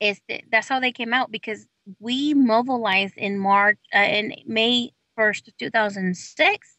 [0.00, 0.20] it's
[0.50, 1.66] that's how they came out because
[2.00, 6.76] we mobilized in March, uh, in May 1st, 2006.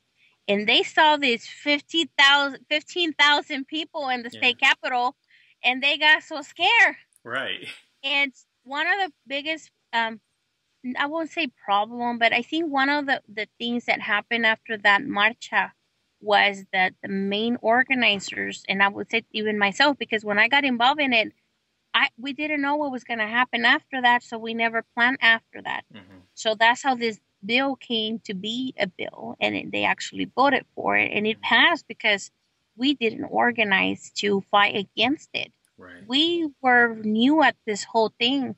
[0.48, 4.40] And they saw these 50,000 15,000 people in the Yeah.
[4.40, 5.16] state capitol
[5.64, 6.98] and they got so scared.
[7.24, 7.68] Right.
[8.04, 10.20] And one of the biggest, um,
[10.98, 14.78] I won't say problem, but I think one of the, the things that happened after
[14.78, 15.72] that marcha
[16.20, 20.66] was that the main organizers, and I would say even myself, because when I got
[20.66, 21.34] involved in it,
[21.94, 25.20] I we didn't know what was going to happen after that, so we never planned
[25.22, 25.84] after that.
[25.94, 30.26] hmm So that's how this bill came to be a bill, and it, they actually
[30.36, 32.32] voted for it, and it passed because
[32.76, 36.08] we didn't organize to fight against it Right.
[36.08, 38.56] we were new at this whole thing.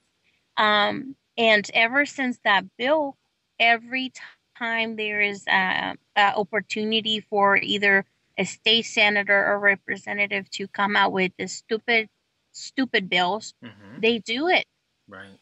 [0.58, 3.18] Um, and ever since that bill,
[3.60, 4.12] every
[4.58, 8.06] time there is a, a opportunity for either
[8.38, 12.10] a state senator or representative to come out with the stupid,
[12.52, 14.66] stupid bills, hmm they do it.
[15.08, 15.40] Right.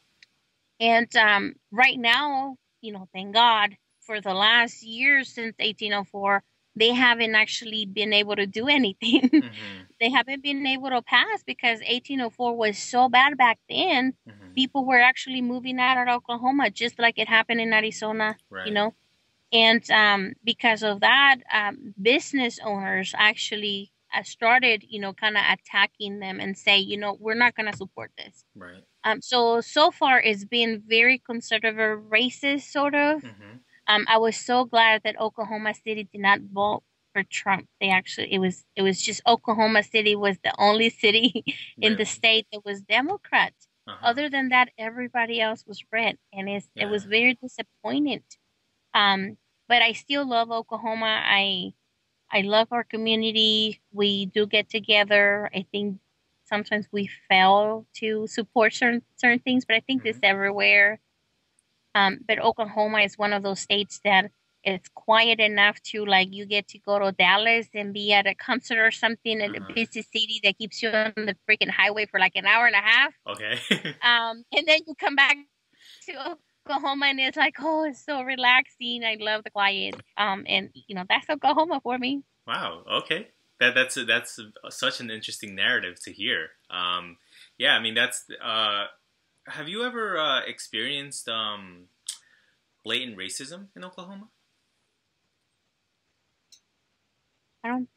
[0.79, 6.43] And um, right now, you know, thank God for the last year since 1804,
[6.75, 9.29] they haven't actually been able to do anything.
[9.31, 14.13] hmm they haven't been able to pass because 1804 was so bad back then.
[14.27, 18.67] hmm People were actually moving out of Oklahoma, just like it happened in Arizona, Right.
[18.67, 18.93] you know.
[19.51, 25.43] And um, because of that, um, business owners actually uh, started, you know, kind of
[25.51, 28.45] attacking them and say, you know, we're not going to support this.
[28.55, 28.83] Right.
[29.03, 33.21] Um, so so far, it's been very conservative, racist, sort of.
[33.23, 37.67] hmm Um, I was so glad that Oklahoma City did not vote for Trump.
[37.81, 41.43] They actually it was it was just Oklahoma City was the only city
[41.81, 43.53] in the state that was Democrat.
[43.87, 44.07] Uh-huh.
[44.09, 48.23] Other than that, everybody else was red, and it's, it was very disappointing.
[48.93, 49.37] Um,
[49.67, 51.21] but I still love Oklahoma.
[51.23, 51.73] I
[52.31, 53.81] I love our community.
[53.91, 55.49] We do get together.
[55.53, 55.99] I think
[56.53, 60.99] sometimes we fail to support certain certain things, but I think this everywhere.
[61.95, 64.31] Um, but Oklahoma is one of those states that
[64.63, 68.33] it's quiet enough to like you get to go to Dallas and be at a
[68.35, 69.65] concert or something in Uh-huh.
[69.69, 72.75] a busy city that keeps you on the freaking highway for like an hour and
[72.75, 73.13] a half.
[73.27, 73.55] Okay.
[74.03, 75.37] Um, and then you come back
[76.07, 76.13] to
[76.67, 79.03] Oklahoma and it's like, oh, it's so relaxing.
[79.05, 79.95] I love the quiet.
[80.17, 82.23] Um, and you know that's Oklahoma for me.
[82.47, 82.83] Wow.
[83.03, 83.27] Okay.
[83.63, 86.49] That that's that's such an interesting narrative to hear.
[86.69, 87.17] Um,
[87.57, 87.73] yeah.
[87.73, 88.25] I mean, that's.
[88.43, 88.85] Uh,
[89.47, 91.85] have you ever uh, experienced um,
[92.83, 94.29] blatant racism in Oklahoma?
[97.63, 97.89] I don't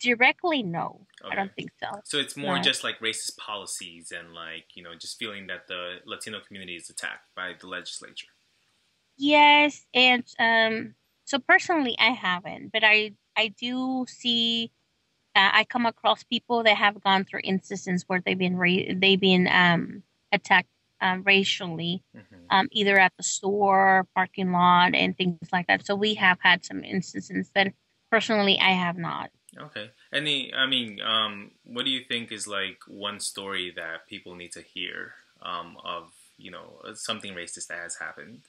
[0.00, 1.32] directly, no, okay.
[1.32, 2.00] I don't think so.
[2.04, 2.62] So it's more no.
[2.62, 6.90] just like racist policies and like you know just feeling that the Latino community is
[6.90, 8.28] attacked by the legislature.
[9.16, 10.94] Yes, and um,
[11.28, 14.70] so personally, I haven't, but I I do see.
[15.36, 19.20] Uh, I come across people that have gone through instances where they've been ra- they've
[19.20, 20.70] been um, attacked
[21.02, 22.46] um, racially, mm-hmm.
[22.48, 25.84] um, either at the store, parking lot, and things like that.
[25.84, 27.68] So we have had some instances, but
[28.10, 29.28] personally, I have not.
[29.56, 29.90] Okay.
[30.10, 34.52] Any, I mean, um, what do you think is like one story that people need
[34.52, 35.12] to hear
[35.42, 38.40] um, of, you know, something racist that has happened?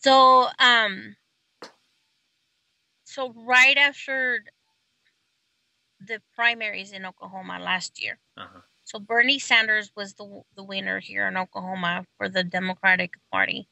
[0.00, 1.16] So, um,
[3.14, 4.44] so right after
[6.06, 8.60] the primaries in Oklahoma last year, uh-huh.
[8.84, 13.68] so Bernie Sanders was the the winner here in Oklahoma for the Democratic Party,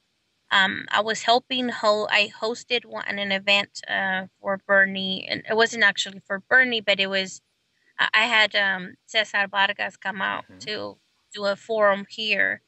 [0.53, 1.71] um, I was helping.
[1.71, 6.83] Ho- I hosted one an event uh, for Bernie, and it wasn't actually for Bernie,
[6.83, 7.41] but it was.
[7.99, 10.59] I had um, Cesar Vargas come out mm-hmm.
[10.59, 10.99] to
[11.35, 12.61] do a forum here,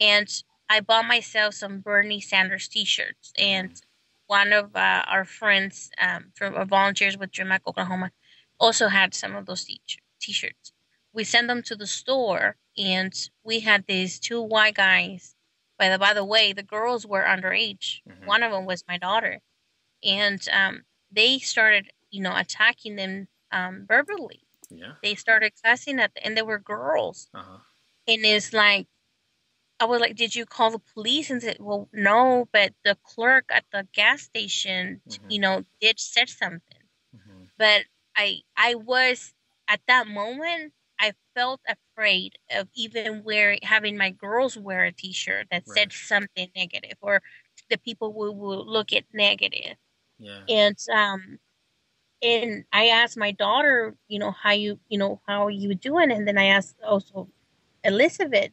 [0.00, 0.28] and
[0.68, 3.93] I bought myself some Bernie Sanders T-shirts, and mm-hmm.
[4.26, 8.10] One of uh, our friends um, from uh, volunteers with Dream Act Oklahoma
[8.58, 9.80] also had some of those t-
[10.20, 10.72] T-shirts.
[11.12, 13.12] We sent them to the store, and
[13.44, 15.34] we had these two white guys
[15.78, 18.00] by the by the way, the girls were underage.
[18.08, 18.26] Mm-hmm.
[18.26, 19.40] One of them was my daughter,
[20.02, 24.40] and um, they started, you know, attacking them um, verbally.
[24.70, 24.92] Yeah.
[25.02, 27.28] They started cussing at, them, and they were girls.
[27.34, 27.58] Uh-huh.
[28.06, 28.86] And it's like,
[29.84, 33.44] I was like, "Did you call the police?" And said, "Well, no, but the clerk
[33.50, 35.30] at the gas station, mm-hmm.
[35.30, 37.44] you know, did said something." Mm-hmm.
[37.58, 37.82] But
[38.16, 39.34] I, I was
[39.68, 45.48] at that moment, I felt afraid of even wearing having my girls wear a T-shirt
[45.50, 45.76] that right.
[45.76, 47.20] said something negative, or
[47.68, 49.76] the people will, will look at negative.
[50.18, 50.44] Yeah.
[50.48, 51.38] And um,
[52.22, 56.10] and I asked my daughter, you know, how you, you know, how are you doing?
[56.10, 57.28] And then I asked also
[57.84, 58.52] Elizabeth,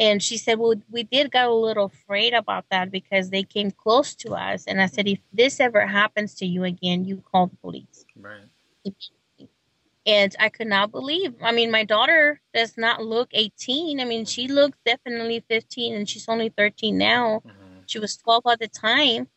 [0.00, 3.70] and she said, well, we did get a little afraid about that because they came
[3.70, 4.64] close to us.
[4.66, 8.04] And I said, if this ever happens to you again, you call the police.
[8.16, 8.40] Right
[10.06, 11.34] and I could not believe.
[11.42, 14.00] I mean, my daughter does not look 18.
[14.00, 17.42] I mean, she looks definitely 15, and she's only 13 now.
[17.46, 17.80] Mm-hmm.
[17.86, 19.28] She was 12 at the time,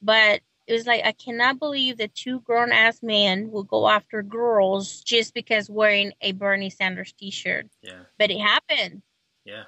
[0.00, 4.22] but it was like I cannot believe that two grown ass men will go after
[4.22, 7.66] girls just because wearing a Bernie Sanders T-shirt.
[7.82, 9.02] Yeah, but it happened.
[9.44, 9.64] Yeah,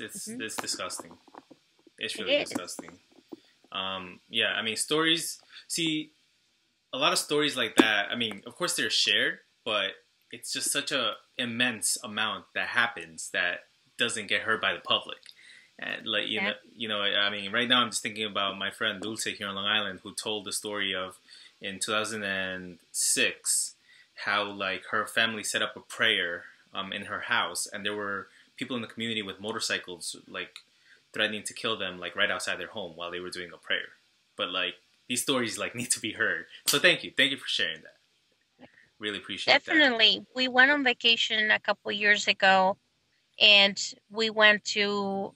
[0.00, 0.42] it's it's, mm-hmm.
[0.42, 1.12] it's disgusting.
[1.98, 2.98] It's really it disgusting.
[3.70, 5.38] Um, yeah, I mean, stories.
[5.68, 6.10] See,
[6.92, 8.08] a lot of stories like that.
[8.10, 9.92] I mean, of course they're shared, but
[10.30, 13.60] it's just such a immense amount that happens that
[13.98, 15.18] doesn't get heard by the public.
[15.78, 16.48] And like you yeah.
[16.48, 19.48] know, you know, I mean, right now I'm just thinking about my friend Dulce here
[19.48, 21.18] on Long Island, who told the story of
[21.60, 23.74] in 2006
[24.24, 28.28] how like her family set up a prayer um, in her house, and there were
[28.56, 30.58] people in the community with motorcycles like
[31.12, 33.96] threatening to kill them like right outside their home while they were doing a prayer.
[34.36, 34.74] But like
[35.08, 36.46] these stories like need to be heard.
[36.66, 37.96] So thank you, thank you for sharing that.
[38.98, 40.18] Really appreciate Definitely.
[40.20, 40.26] That.
[40.36, 42.76] We went on vacation a couple years ago,
[43.40, 43.76] and
[44.10, 45.34] we went to.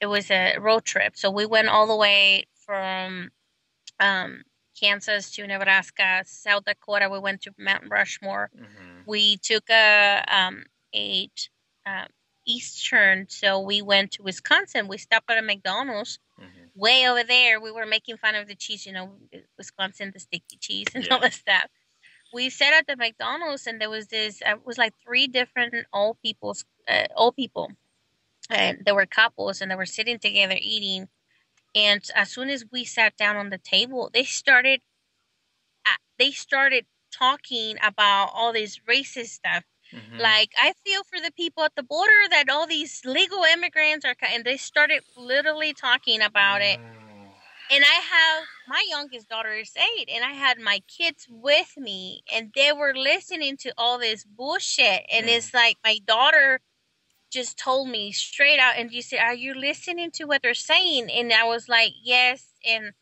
[0.00, 3.32] It was a road trip, so we went all the way from
[3.98, 4.44] um,
[4.78, 7.08] Kansas to Nebraska, South Dakota.
[7.10, 8.50] We went to Mount Rushmore.
[8.56, 9.00] Mm-hmm.
[9.06, 10.62] We took a um,
[10.94, 11.28] a
[11.84, 12.04] uh,
[12.48, 14.88] east turn, so we went to Wisconsin.
[14.88, 16.18] We stopped at a McDonald's.
[16.40, 19.12] Mm-hmm way over there, we were making fun of the cheese, you know,
[19.58, 21.14] Wisconsin, the sticky cheese and yeah.
[21.14, 21.66] all that stuff.
[22.32, 25.74] We sat at the McDonald's and there was this, uh, it was like three different
[25.92, 27.72] old people's, uh, old people.
[28.50, 31.08] And there were couples and they were sitting together eating.
[31.74, 34.80] And as soon as we sat down on the table, they started,
[35.86, 40.20] uh, they started talking about all this racist stuff Mm-hmm.
[40.20, 44.14] Like I feel for the people at the border that all these legal immigrants are,
[44.32, 46.78] and they started literally talking about it.
[46.78, 47.08] Mm.
[47.70, 52.22] And I have my youngest daughter is eight, and I had my kids with me,
[52.32, 55.04] and they were listening to all this bullshit.
[55.12, 55.36] And mm.
[55.36, 56.60] it's like my daughter
[57.30, 61.10] just told me straight out, and you said, "Are you listening to what they're saying?"
[61.10, 62.92] And I was like, "Yes." And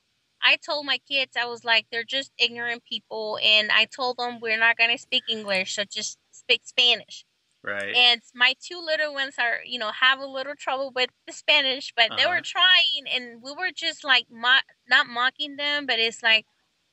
[0.42, 4.40] I told my kids, I was like, "They're just ignorant people," and I told them
[4.40, 7.24] we're not gonna speak English, so just speak Spanish.
[7.62, 7.96] Right.
[7.96, 11.92] And my two little ones are, you know, have a little trouble with the Spanish,
[11.96, 12.16] but uh-huh.
[12.16, 12.42] they were uh-huh.
[12.44, 16.46] trying, and we were just like mo- not mocking them, but it's like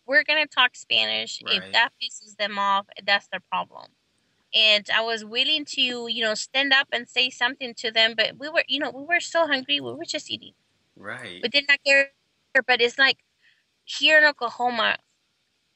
[0.08, 1.42] we're gonna talk Spanish.
[1.46, 1.62] Right.
[1.62, 3.92] If that pisses them off, that's their problem.
[4.56, 8.34] And I was willing to, you know, stand up and say something to them, but
[8.40, 10.54] we were, you know, we were so hungry, we were just eating.
[10.96, 11.40] Right.
[11.42, 12.12] We did not care,
[12.68, 13.18] but it's like
[13.86, 14.98] here in Oklahoma,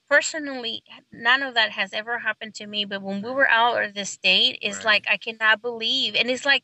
[0.10, 2.86] personally, none of that has ever happened to me.
[2.86, 4.86] But when we were out of the state, it's right.
[4.86, 6.64] like I cannot believe, and it's like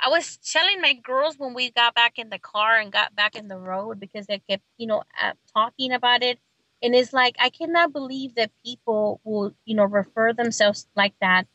[0.00, 3.36] I was telling my girls when we got back in the car and got back
[3.36, 6.38] in the road because they kept, you know, uh, talking about it.
[6.82, 11.46] And it's like, I cannot believe that people will, you know, refer themselves like that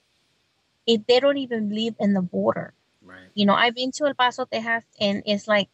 [0.88, 2.74] if they don't even live in the border.
[3.04, 3.28] Right.
[3.36, 5.70] You know, I've been to El Paso, Texas, and it's like,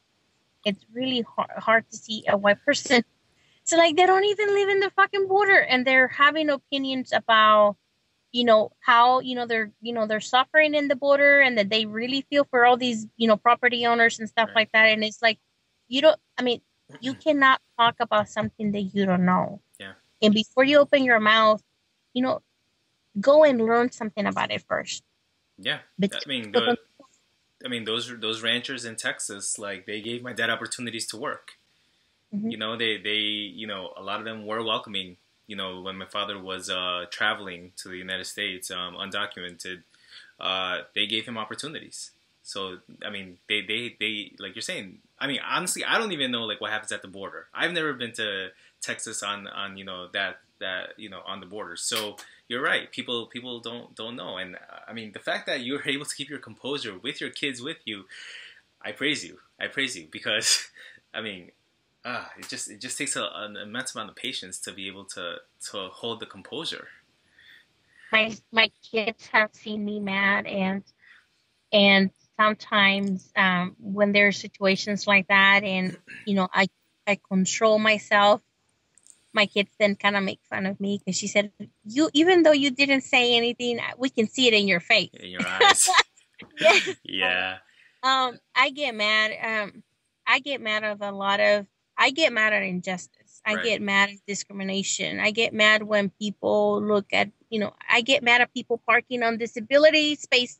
[0.66, 3.04] it's really hard, hard to see a white person.
[3.66, 7.78] So, like, they don't even live in the fucking border and they're having opinions about
[8.32, 11.70] you know how you know they're you know they're suffering in the border and that
[11.70, 14.56] they really feel for all these you know property owners and stuff right.
[14.56, 14.88] like that.
[14.88, 15.40] And it's like
[15.88, 16.62] you don't i mean
[17.00, 19.62] you cannot talk about something that you don't know.
[19.80, 19.94] Yeah.
[20.22, 21.64] And before you open your mouth
[22.14, 22.42] you know
[23.22, 25.04] go and learn something about it first.
[25.58, 25.80] Yeah.
[25.98, 26.78] But, i mean the,
[27.64, 31.54] i mean those those ranchers in texas like they gave my dad opportunities to work
[32.36, 32.50] mm-hmm.
[32.50, 35.18] you know they they you know a lot of them were welcoming
[35.48, 39.84] you know, when my father was uh, traveling to the United States, um, undocumented,
[40.40, 42.12] uh, they gave him opportunities.
[42.44, 45.00] So I mean, they, they they like you're saying.
[45.18, 47.48] I mean, honestly, I don't even know like what happens at the border.
[47.54, 48.50] I've never been to
[48.82, 51.76] Texas on on you know that that you know on the border.
[51.76, 52.18] So
[52.48, 52.92] you're right.
[52.92, 54.38] People people don't don't know.
[54.38, 54.58] And
[54.88, 57.78] I mean, the fact that you're able to keep your composure with your kids with
[57.86, 58.06] you,
[58.80, 59.40] I praise you.
[59.60, 60.68] I praise you because
[61.16, 61.52] I mean,
[62.06, 65.06] ah, it just it just takes a, an immense amount of patience to be able
[65.06, 65.38] to
[65.72, 66.88] to hold the composure.
[68.12, 70.84] My my kids have seen me mad, and
[71.74, 76.68] and sometimes um, when there are situations like that, and you know I
[77.08, 78.42] I control myself.
[79.34, 81.52] My kids then kind of make fun of me because she said,
[81.84, 85.30] "You even though you didn't say anything, we can see it in your face, in
[85.30, 85.90] your eyes."
[86.60, 86.80] yeah.
[87.04, 87.58] yeah.
[88.02, 89.32] Um, I get mad.
[89.42, 89.84] Um,
[90.28, 91.66] I get mad of a lot of
[91.98, 93.42] I get mad at injustice.
[93.46, 93.64] I right.
[93.64, 95.20] get mad at discrimination.
[95.20, 99.24] I get mad when people look at, you know, I get mad at people parking
[99.24, 100.60] on disability spaces.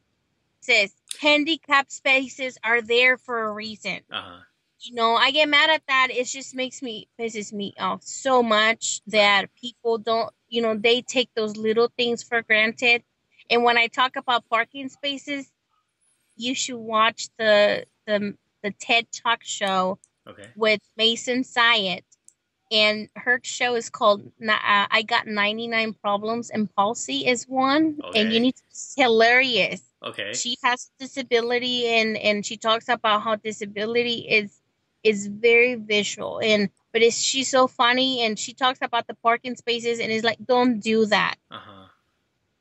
[1.20, 4.02] Handicap spaces are there for a reason.
[4.12, 4.40] Uh-huh.
[4.80, 6.10] You know, I get mad at that.
[6.12, 11.02] It just makes me pisses me off so much that people don't, you know, they
[11.02, 13.04] take those little things for granted.
[13.50, 15.52] And when I talk about parking spaces,
[16.36, 20.48] you should watch the the the TED Talk show okay.
[20.56, 22.04] with Maysoon Zayid.
[22.72, 24.58] And her show is called uh,
[24.90, 28.00] I Got 99 Problems and Palsy is one.
[28.04, 28.22] Okay.
[28.22, 29.82] And you need to, it's hilarious.
[30.04, 30.34] Okay.
[30.34, 34.60] She has disability and, and she talks about how disability is
[35.04, 39.56] is very visual and but is she's so funny and she talks about the parking
[39.56, 41.36] spaces and is like don't do that.
[41.52, 41.86] Uh-huh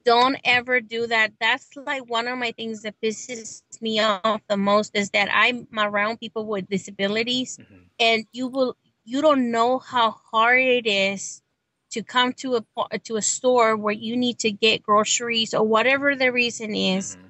[0.04, 1.32] don't ever do that.
[1.40, 5.66] That's like one of my things that pisses me off the most is that I'm
[5.76, 7.84] around people with disabilities mm-hmm.
[7.98, 11.42] and you will you don't know how hard it is
[11.90, 16.16] to come to a to a store where you need to get groceries or whatever
[16.16, 17.26] the reason is mm-hmm.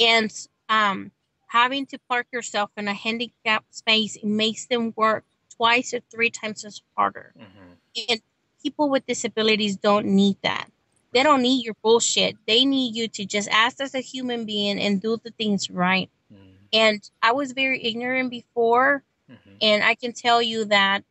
[0.00, 1.12] and um
[1.52, 6.64] having to park yourself in a handicapped space makes them work twice or three times
[6.64, 7.34] as harder.
[7.38, 8.12] Mm-hmm.
[8.12, 8.22] And
[8.62, 10.70] people with disabilities don't need that.
[11.12, 12.36] They don't need your bullshit.
[12.46, 16.10] They need you to just act as a human being and do the things right.
[16.32, 16.50] Mm-hmm.
[16.72, 19.56] And I was very ignorant before, mm-hmm.
[19.60, 21.04] and I can tell you that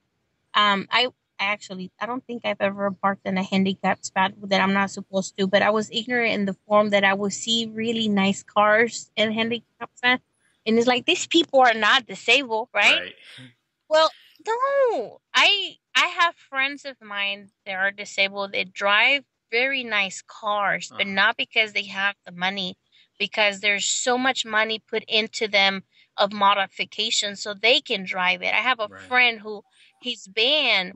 [0.56, 4.74] um, I actually I don't think I've ever parked in a handicapped spot that I'm
[4.74, 8.08] not supposed to, but I was ignorant in the form that I would see really
[8.08, 10.22] nice cars in handicapped spot,
[10.66, 13.00] and it's like these people are not disabled, right?
[13.00, 13.16] right.
[13.88, 14.10] Well,
[14.48, 20.90] no, I I have friends of mine that are disabled that drive very nice cars,
[20.92, 21.00] uh-huh.
[21.00, 22.78] but not because they have the money,
[23.20, 25.84] because there's so much money put into them
[26.18, 28.54] of modification so they can drive it.
[28.54, 29.02] I have a right.
[29.02, 29.64] friend who
[30.02, 30.94] his van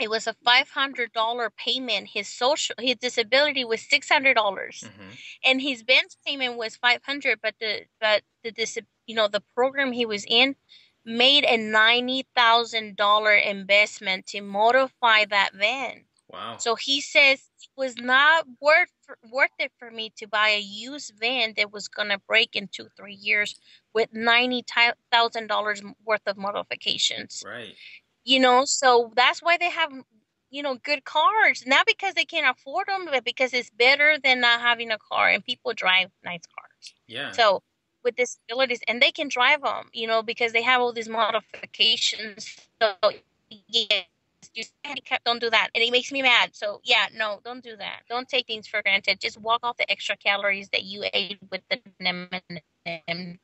[0.00, 2.08] it was a five hundred dollar payment.
[2.08, 5.10] His social his disability was six hundred dollars, mm-hmm.
[5.44, 7.40] and his bench payment was five hundred.
[7.42, 10.56] But the but the dis you know the program he was in
[11.04, 16.04] made a ninety thousand dollar investment to modify that van.
[16.32, 16.56] Wow.
[16.58, 18.88] So he says it was not worth
[19.30, 22.88] worth it for me to buy a used van that was gonna break in two
[22.96, 23.54] three years
[23.92, 24.64] with ninety
[25.10, 27.42] thousand dollars worth of modifications.
[27.46, 27.74] Right.
[28.24, 29.92] You know, so that's why they have
[30.50, 34.40] you know good cars, not because they can't afford them, but because it's better than
[34.40, 36.94] not having a car, and people drive nice cars.
[37.06, 37.32] Yeah.
[37.32, 37.62] So
[38.02, 42.56] with disabilities, and they can drive them, you know, because they have all these modifications.
[42.80, 42.94] So
[43.68, 44.02] yeah
[44.54, 45.70] you handicapped, don't do that.
[45.74, 46.50] And it makes me mad.
[46.54, 48.02] So yeah, no, don't do that.
[48.08, 49.20] Don't take things for granted.
[49.20, 51.80] Just walk off the extra calories that you ate with the
[53.08, 53.38] and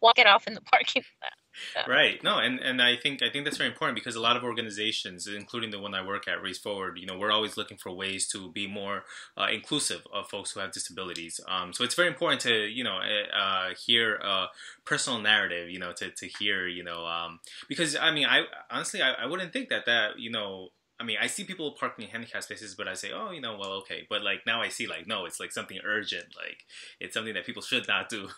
[0.00, 1.32] walk it off in the parking lot.
[1.88, 4.44] right no and and i think i think that's very important because a lot of
[4.44, 7.90] organizations including the one i work at race forward you know we're always looking for
[7.90, 9.04] ways to be more
[9.36, 12.98] uh, inclusive of folks who have disabilities um, so it's very important to you know
[12.98, 14.46] eh, uh, hear a
[14.84, 19.02] personal narrative you know to, to hear you know um, because i mean i honestly
[19.02, 22.10] I, I wouldn't think that that you know I mean, I see people parking in
[22.10, 24.06] handicap spaces, but I say, oh, you know, well, okay.
[24.08, 26.26] But like now I see, like, no, it's like something urgent.
[26.36, 26.64] Like
[27.00, 28.28] it's something that people should not do.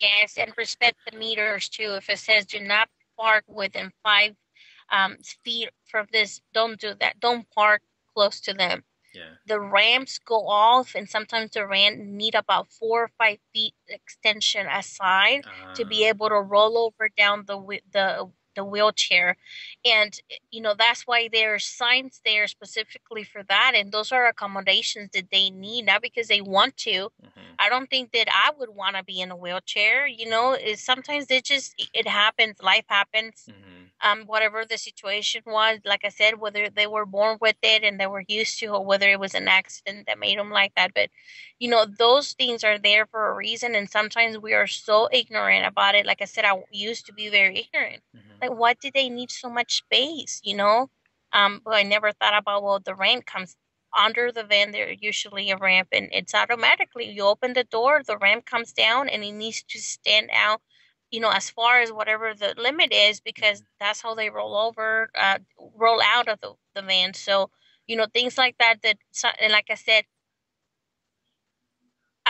[0.00, 1.94] Yes, and respect the meters too.
[1.94, 2.88] If it says do not
[3.18, 4.34] park within five
[4.90, 7.20] um, feet from this, don't do that.
[7.20, 7.82] Don't park
[8.14, 8.84] close to them.
[9.14, 9.34] Yeah.
[9.46, 14.66] The ramps go off, and sometimes the ramp need about four or five feet extension
[14.66, 16.08] aside uh, to be ah.
[16.08, 19.36] able to roll over down the the the wheelchair.
[19.84, 20.18] And
[20.50, 23.72] you know that's why there's signs there specifically for that.
[23.74, 26.90] And those are accommodations that they need not because they want to.
[26.90, 27.40] Mm-hmm.
[27.58, 30.54] i don't think that i would want to be in a wheelchair you know.
[30.54, 33.48] Is sometimes it just it happens life happens.
[33.50, 34.08] Mm-hmm.
[34.08, 37.98] um whatever the situation was like i said whether they were born with it and
[38.00, 40.92] they were used to or whether it was an accident that made them like that.
[40.94, 41.08] But
[41.58, 43.74] you know those things are there for a reason.
[43.74, 46.06] And sometimes we are so ignorant about it.
[46.06, 48.02] Like i said i used to be very ignorant.
[48.16, 48.39] Mm-hmm.
[48.40, 50.88] Like why do they need so much space you know
[51.32, 53.56] um but i never thought about well the ramp comes
[53.98, 58.18] under the van there's usually a ramp and it's automatically you open the door the
[58.18, 60.60] ramp comes down and it needs to stand out
[61.10, 63.78] you know as far as whatever the limit is because mm-hmm.
[63.80, 65.38] that's how they roll over uh,
[65.76, 67.50] roll out of the, the van so
[67.86, 68.96] you know things like that that
[69.40, 70.04] and like i said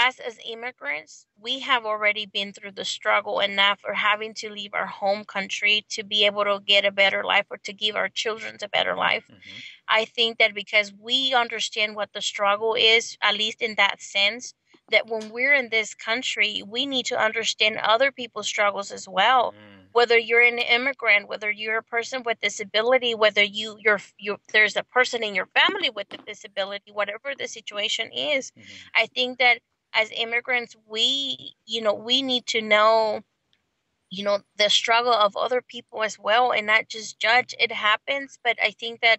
[0.00, 4.74] us as immigrants, we have already been through the struggle enough for having to leave
[4.74, 8.08] our home country to be able to get a better life or to give our
[8.08, 9.24] children a better life.
[9.30, 9.58] Mm-hmm.
[9.88, 14.54] I think that because we understand what the struggle is, at least in that sense,
[14.90, 19.52] that when we're in this country, we need to understand other people's struggles as well.
[19.52, 19.86] Mm.
[19.92, 24.76] Whether you're an immigrant, whether you're a person with disability, whether you you're you there's
[24.76, 28.62] a person in your family with a disability, whatever the situation is, mm-hmm.
[28.94, 29.60] I think that
[29.94, 33.22] as immigrants we you know we need to know
[34.10, 38.38] you know the struggle of other people as well and not just judge it happens
[38.42, 39.18] but i think that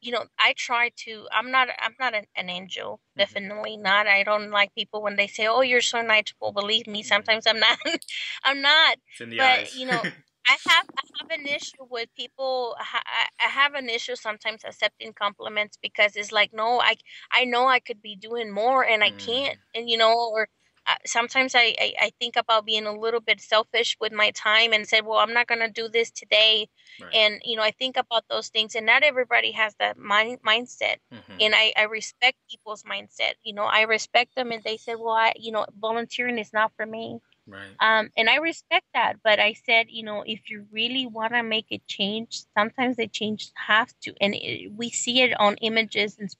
[0.00, 3.20] you know i try to i'm not i'm not an, an angel mm-hmm.
[3.20, 6.86] definitely not i don't like people when they say oh you're so nice well believe
[6.86, 7.08] me mm-hmm.
[7.08, 7.78] sometimes i'm not
[8.44, 9.76] i'm not but eyes.
[9.76, 10.02] you know
[10.46, 12.76] I have I have an issue with people.
[12.78, 16.96] I, I have an issue sometimes accepting compliments because it's like, no, I
[17.32, 19.18] I know I could be doing more and I mm.
[19.18, 20.48] can't, and you know, or
[20.86, 24.74] uh, sometimes I, I, I think about being a little bit selfish with my time
[24.74, 26.68] and said, well, I'm not gonna do this today,
[27.00, 27.14] right.
[27.14, 30.96] and you know, I think about those things, and not everybody has that mind mindset,
[31.12, 31.36] mm-hmm.
[31.40, 33.32] and I I respect people's mindset.
[33.42, 36.72] You know, I respect them, and they say, well, I you know, volunteering is not
[36.76, 37.20] for me.
[37.46, 37.74] Right.
[37.78, 41.42] Um, and I respect that, but I said, you know, if you really want to
[41.42, 46.16] make a change, sometimes the change have to, and it, we see it on images,
[46.18, 46.30] and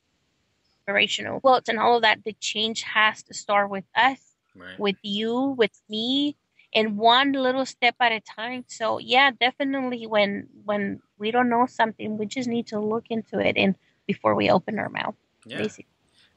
[0.87, 2.25] inspirational quotes, and all of that.
[2.25, 4.19] The change has to start with us,
[4.55, 4.79] right.
[4.79, 6.37] with you, with me,
[6.75, 8.65] and one little step at a time.
[8.69, 13.39] So yeah, definitely when when we don't know something, we just need to look into
[13.39, 13.75] it and
[14.07, 15.15] before we open our mouth,
[15.47, 15.59] yeah.
[15.59, 15.87] basically.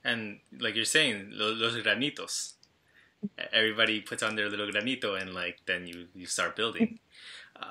[0.04, 2.54] And like you're saying, los granitos
[3.52, 7.00] everybody puts on their little granito and like then you you start building.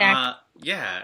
[0.00, 1.02] Uh, yeah.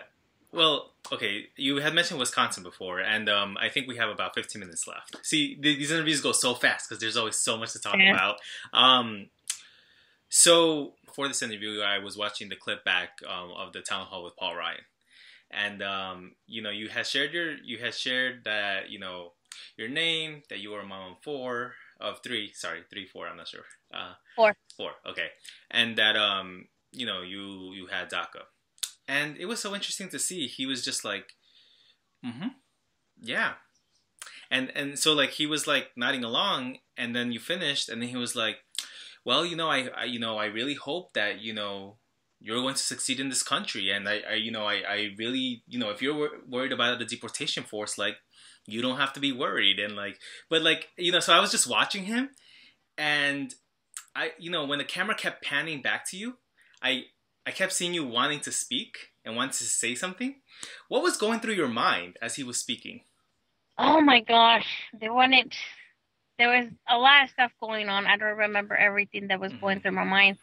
[0.51, 4.59] Well okay you had mentioned wisconsin before and um, i think we have about 15
[4.59, 5.25] minutes left.
[5.25, 8.13] See these interviews go so fast because there's always so much to talk yeah.
[8.13, 8.37] about.
[8.73, 9.29] Um,
[10.29, 14.25] so for this interview i was watching the clip back um, of the town hall
[14.25, 14.81] with paul ryan.
[15.53, 19.35] And um, you know you had shared your you had shared that you know
[19.77, 23.37] your name that you were a mom of four of three sorry three four i'm
[23.37, 24.55] not sure uh, four.
[24.77, 24.93] Four.
[25.09, 25.29] Okay.
[25.71, 28.45] And that um, you know, you you had DACA,
[29.09, 30.47] and it was so interesting to see.
[30.47, 31.35] He was just like,
[32.25, 32.49] mm-hmm,
[33.21, 33.55] yeah.
[34.51, 38.09] And and so like he was like nodding along, and then you finished, and then
[38.09, 38.59] he was like,
[39.25, 41.97] well, you know, I, I you know I really hope that you know
[42.43, 45.63] you're going to succeed in this country and I, I you know I, I really
[45.69, 48.17] you know if you're wor- worried about the deportation force like
[48.67, 50.19] you don't have to be worried and like
[50.51, 52.31] but like you know so i was just watching him
[52.99, 53.55] and
[54.15, 56.39] I you know when the camera kept panning back to you,
[56.83, 57.05] I
[57.47, 60.37] I kept seeing you wanting to speak and wanting to say something.
[60.89, 63.03] What was going through your mind as he was speaking?
[63.79, 64.67] Oh my gosh,
[64.99, 65.55] there wanted
[66.39, 68.07] there was a lot of stuff going on.
[68.07, 69.83] I don't remember everything that was going mm-hmm.
[69.83, 70.39] through my mind.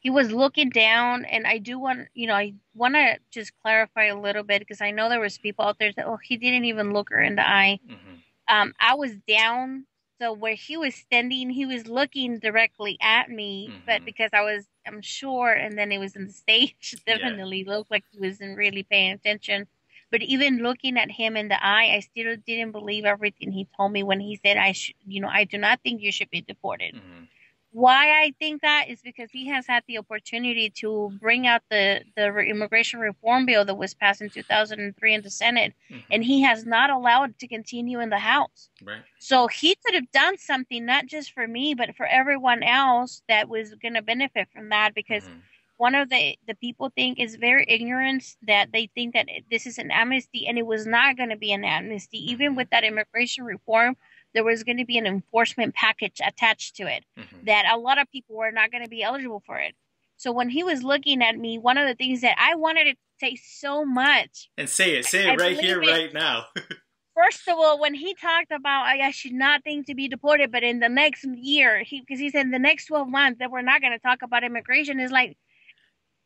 [0.00, 4.06] He was looking down, and I do want you know I want to just clarify
[4.06, 6.64] a little bit because I know there was people out there that oh he didn't
[6.64, 7.80] even look her in the eye.
[7.86, 8.14] Mm-hmm.
[8.50, 9.84] Um, I was down
[10.20, 13.80] So where he was standing, he was looking directly at me, mm-hmm.
[13.86, 17.72] but because I was, I'm sure, and then it was in the stage, definitely yeah.
[17.72, 19.66] looked like he wasn't really paying attention.
[20.10, 23.92] But even looking at him in the eye, I still didn't believe everything he told
[23.92, 26.40] me when he said, "I should, you know, I do not think you should be
[26.40, 27.24] deported." Mm-hmm
[27.72, 32.02] why I think that is because he has had the opportunity to bring out the
[32.16, 36.00] the immigration reform bill that was passed in 2003 in the Senate, mm-hmm.
[36.10, 38.70] and he has not allowed it to continue in the House.
[38.82, 39.02] Right.
[39.18, 43.48] So he could have done something not just for me, but for everyone else that
[43.48, 44.94] was going to benefit from that.
[44.94, 45.38] Because mm-hmm.
[45.76, 49.76] one of the the people think is very ignorant that they think that this is
[49.76, 52.56] an amnesty, and it was not going to be an amnesty, even mm-hmm.
[52.56, 53.94] with that immigration reform
[54.34, 57.44] there was going to be an enforcement package attached to it mm-hmm.
[57.44, 59.74] that a lot of people were not going to be eligible for it.
[60.16, 62.94] So when he was looking at me, one of the things that I wanted to
[63.20, 66.46] say so much and say it, say it I right here, it, right now.
[67.18, 70.62] first of all, when he talked about I should not think to be deported, but
[70.62, 73.62] in the next year, he because he said in the next twelve months that we're
[73.62, 75.36] not going to talk about immigration is like,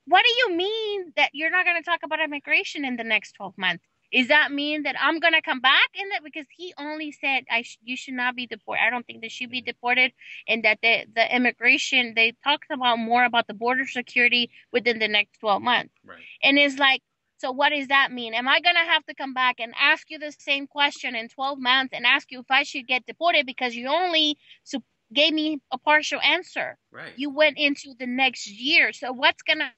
[0.06, 3.32] what do you mean that you're not going to talk about immigration in the next
[3.32, 3.84] twelve months?
[4.12, 7.62] Is that mean that I'm gonna come back in that because he only said I
[7.62, 8.82] sh- you should not be deported.
[8.82, 9.66] I don't think they should be mm-hmm.
[9.66, 10.12] deported,
[10.46, 15.08] and that the the immigration they talked about more about the border security within the
[15.08, 15.94] next 12 months.
[16.04, 16.18] Right.
[16.42, 17.02] And it's like,
[17.38, 18.34] so what does that mean?
[18.34, 21.58] Am I gonna have to come back and ask you the same question in 12
[21.58, 24.82] months and ask you if I should get deported because you only so
[25.12, 26.78] gave me a partial answer.
[26.90, 27.12] Right.
[27.16, 28.92] You went into the next year.
[28.92, 29.72] So what's gonna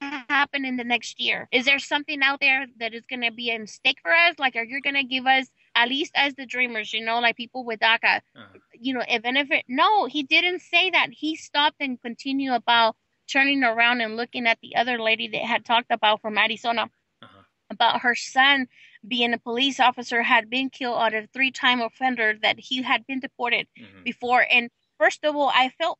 [0.00, 1.48] happen in the next year?
[1.52, 4.34] Is there something out there that is going to be in stake for us?
[4.38, 7.36] Like, are you going to give us, at least as the dreamers, you know, like
[7.36, 8.58] people with DACA, uh-huh.
[8.72, 9.64] you know, a benefit?
[9.68, 11.08] No, he didn't say that.
[11.10, 12.96] He stopped and continued about
[13.30, 16.88] turning around and looking at the other lady that had talked about from Arizona
[17.22, 17.42] uh-huh.
[17.70, 18.68] about her son
[19.06, 23.06] being a police officer had been killed out of three time offender that he had
[23.06, 24.02] been deported mm-hmm.
[24.04, 24.44] before.
[24.50, 25.98] And first of all, I felt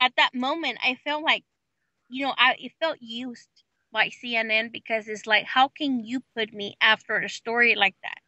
[0.00, 1.44] at that moment, I felt like
[2.08, 3.48] you know, I it felt used
[3.92, 8.18] by CNN because it's like, how can you put me after a story like that?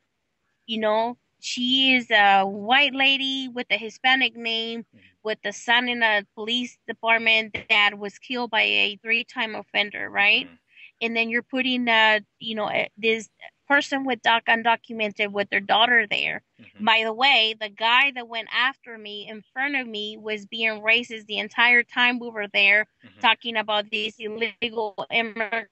[0.67, 4.99] You know, she is a white lady with a Hispanic name, mm-hmm.
[5.23, 10.47] with a son in a police department that was killed by a three-time offender, right?
[10.47, 10.55] Mm-hmm.
[11.03, 13.29] And then you're putting, uh, you know, this
[13.71, 16.43] person with doc undocumented with their daughter there.
[16.61, 16.85] Mm-hmm.
[16.85, 20.81] By the way, the guy that went after me in front of me was being
[20.81, 23.21] racist the entire time we were there, mm-hmm.
[23.21, 25.71] talking about these illegal immigrants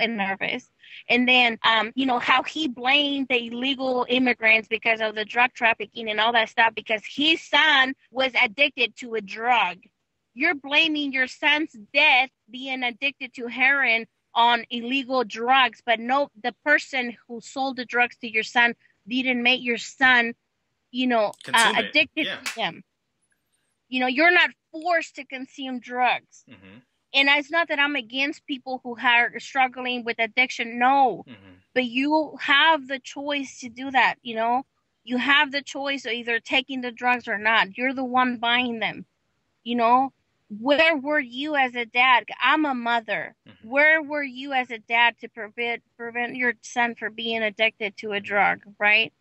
[0.00, 0.68] and nervous.
[1.08, 5.52] And then, um, you know, how he blamed the illegal immigrants because of the drug
[5.52, 9.78] trafficking and all that stuff because his son was addicted to a drug
[10.36, 16.54] you're blaming your son's death being addicted to heroin on illegal drugs, but no, the
[16.62, 18.74] person who sold the drugs to your son
[19.08, 20.34] didn't make your son,
[20.90, 22.36] you know, uh, addicted yeah.
[22.36, 22.84] to them.
[23.88, 26.44] You know, you're not forced to consume drugs.
[26.50, 26.80] Mm-hmm.
[27.14, 30.78] And it's not that I'm against people who are struggling with addiction.
[30.78, 31.54] No, mm-hmm.
[31.72, 34.16] but you have the choice to do that.
[34.20, 34.66] You know,
[35.02, 37.78] you have the choice of either taking the drugs or not.
[37.78, 39.06] You're the one buying them.
[39.64, 40.12] You know,
[40.48, 42.24] where were you as a dad?
[42.40, 43.34] I'm a mother.
[43.48, 43.68] Mm-hmm.
[43.68, 48.12] Where were you as a dad to prevent prevent your son from being addicted to
[48.12, 49.12] a drug, right?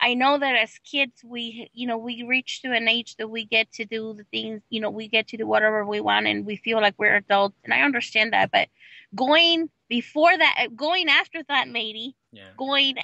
[0.00, 3.44] I know that as kids we you know, we reach to an age that we
[3.44, 6.46] get to do the things, you know, we get to do whatever we want and
[6.46, 8.68] we feel like we're adults and I understand that, but
[9.14, 12.50] going before that going after that lady, yeah.
[12.56, 12.96] going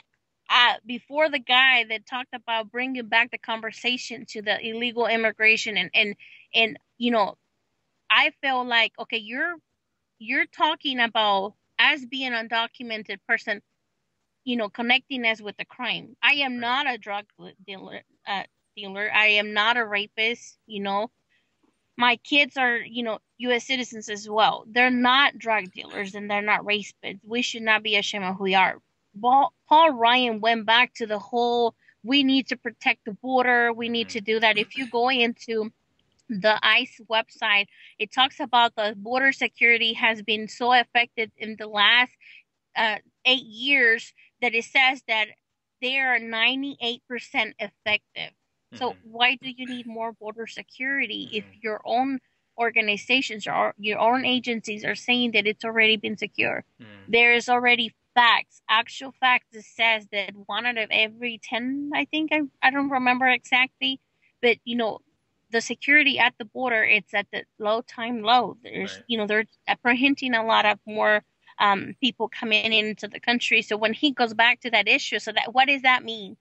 [0.49, 5.77] uh, before the guy that talked about bringing back the conversation to the illegal immigration
[5.77, 6.15] and and
[6.55, 7.37] and you know
[8.15, 9.57] I feel like okay, you're
[10.21, 13.61] you're talking about as being undocumented person,
[14.45, 16.17] you know, connecting us with the crime.
[16.23, 17.25] I am not a drug
[17.67, 18.03] dealer.
[18.27, 18.45] Uh,
[18.77, 19.11] dealer.
[19.13, 20.59] I am not a rapist.
[20.67, 21.11] You know,
[21.97, 23.67] my kids are, you know, U.S.
[23.67, 24.65] citizens as well.
[24.69, 27.19] They're not drug dealers and they're not rapists.
[27.25, 28.79] We should not be ashamed of who we are.
[29.21, 29.53] Paul
[29.93, 33.73] Ryan went back to the whole we need to protect the border.
[33.73, 34.19] We need mm-hmm.
[34.19, 34.59] to do that.
[34.59, 35.73] If you go into
[36.29, 37.67] the ICE website,
[37.99, 42.13] it talks about the border security has been so affected in the last
[42.77, 45.29] uh, eight years that it says that
[45.81, 47.01] they are 98%
[47.59, 48.03] effective.
[48.17, 48.77] Mm-hmm.
[48.77, 51.37] So why do you need more border security mm-hmm.
[51.37, 52.21] if your own
[52.59, 56.65] organizations or your own agencies are saying that it's already been secure?
[56.81, 57.13] Mm-hmm.
[57.13, 62.05] There is already facts, actual facts that says that one out of every 10, I
[62.07, 64.01] think, I, I don't remember exactly,
[64.41, 65.01] but you know,
[65.55, 69.05] the security at the border it's at the low time low there's right.
[69.07, 71.23] you know they're apprehending a lot of more
[71.59, 73.63] um, people coming into the country.
[73.63, 76.37] So when he goes back to that issue, so that what does that mean?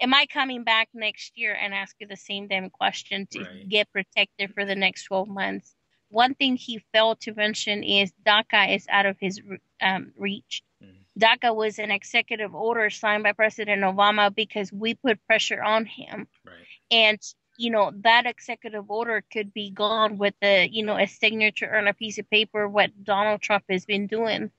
[0.00, 3.68] Am I coming back next year and ask you the same damn question to right.
[3.68, 5.74] get protected for the next 12 months?
[6.08, 9.40] One thing he failed to mention is DACA is out of his
[9.80, 10.62] um, reach.
[10.82, 11.22] Mm-hmm.
[11.22, 16.26] DACA was an executive order signed by President Obama because we put pressure on him.
[16.46, 16.54] Right.
[16.90, 17.20] And
[17.60, 21.86] you know that executive order could be gone with the you know a signature on
[21.86, 24.50] a piece of paper what donald trump has been doing.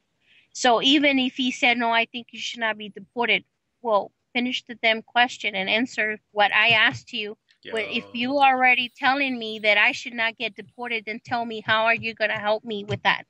[0.54, 3.44] So even if he said no i think you should not be deported
[3.82, 7.38] well finish the damn question and answer what i asked you.
[7.72, 11.44] But if you are already telling me that i should not get deported then tell
[11.44, 13.26] me how are you going to help me with that?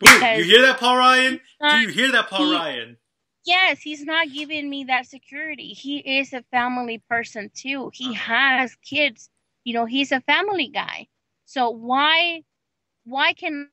[0.00, 1.40] You hear that paul ryan?
[1.60, 2.96] Do you hear that paul he, ryan
[3.44, 5.68] yes, he's not giving me that security.
[5.68, 7.90] He is a family person too.
[7.94, 8.58] He uh-huh.
[8.58, 9.30] has kids.
[9.64, 11.08] You know, he's a family guy.
[11.46, 12.42] So why
[13.04, 13.70] why can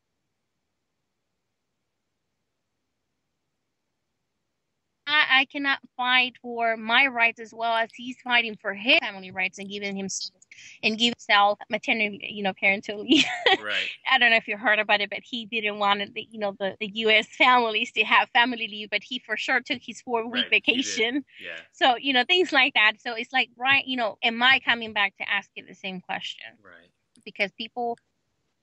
[5.08, 9.32] I, I cannot fight for my rights as well as he's fighting for his family
[9.32, 10.41] rights and giving himself
[10.84, 13.26] and give himself maternity, you know, parental leave.
[13.64, 13.90] right.
[14.10, 16.56] I don't know if you heard about it, but he didn't want the, you know,
[16.60, 17.28] the, the U.S.
[17.28, 20.50] families to have family leave, but he for sure took his four week right.
[20.50, 21.26] vacation.
[21.44, 21.58] Yeah.
[21.72, 22.94] So you know things like that.
[23.00, 26.02] So it's like, right, you know, am I coming back to ask you the same
[26.02, 26.48] question?
[26.64, 26.92] Right.
[27.24, 27.98] Because people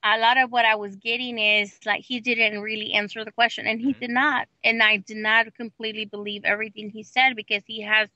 [0.05, 3.67] a lot of what I was getting is like he didn't really answer the question,
[3.67, 4.01] and he mm-hmm.
[4.01, 4.49] did not.
[4.63, 8.09] And I did not completely believe everything he said because he has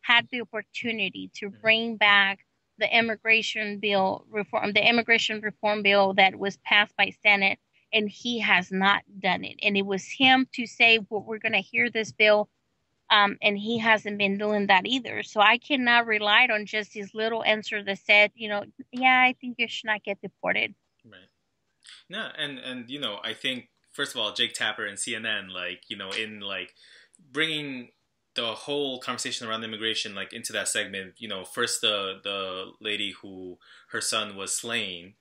[0.00, 1.60] had the opportunity to mm-hmm.
[1.60, 2.44] bring back
[2.78, 7.58] the immigration bill reform, the immigration reform bill that was passed by Senate,
[7.92, 9.56] and he has not done it.
[9.62, 12.48] And it was him to say, "Well, we're going to hear this bill."
[13.10, 15.22] Um, and he hasn't been doing that either.
[15.22, 19.34] So I cannot rely on just his little answer that said, you know, yeah, I
[19.40, 20.74] think you should not get deported.
[21.06, 21.20] Right.
[22.10, 25.84] No, and and you know, I think first of all, Jake Tapper and CNN, like
[25.88, 26.74] you know, in like
[27.32, 27.90] bringing
[28.38, 33.12] the whole conversation around immigration like into that segment you know first the the lady
[33.20, 33.58] who
[33.90, 35.14] her son was slain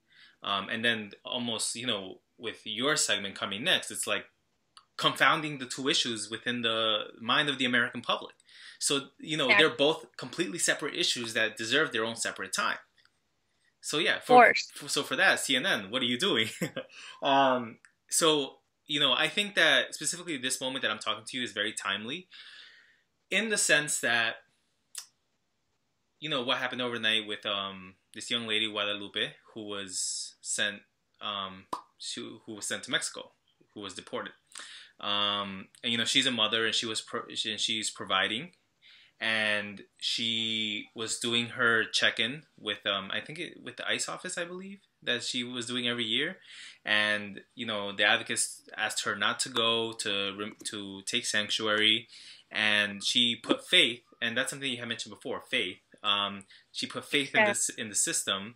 [0.44, 4.26] um, and then almost you know with your segment coming next it's like
[4.98, 8.36] confounding the two issues within the mind of the american public.
[8.80, 9.58] So you know yeah.
[9.58, 12.78] they're both completely separate issues that deserve their own separate time.
[13.82, 16.50] So yeah for, for so for that cnn what are you doing?
[17.24, 17.78] Um,
[18.10, 21.52] so you know i think that specifically this moment that i'm talking to you is
[21.52, 22.28] very timely
[23.30, 24.38] in the sense that
[26.20, 30.78] you know what happened overnight with um this young lady Guadalupe who was sent
[31.22, 31.66] um
[32.14, 33.32] to, who was sent to Mexico
[33.74, 34.34] who was deported.
[35.00, 38.52] Um and you know she's a mother and she was pro- and she's providing.
[39.20, 44.38] And she was doing her check-in with um I think it, with the ICE office
[44.38, 46.38] I believe that she was doing every year.
[46.86, 52.08] And you know the advocates asked her not to go to to take sanctuary
[52.52, 55.78] and she put faith, and that's something you had mentioned before, faith.
[56.04, 58.56] Um, she put faith in this in the system,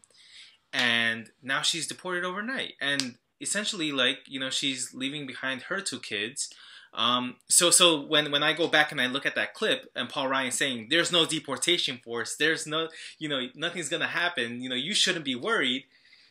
[0.74, 6.00] and now she's deported overnight, and essentially, like you know, she's leaving behind her two
[6.00, 6.50] kids.
[6.94, 10.10] Um, so so when when I go back and I look at that clip and
[10.10, 14.70] Paul Ryan saying there's no deportation force, there's no you know nothing's gonna happen, you
[14.70, 15.86] know you shouldn't be worried.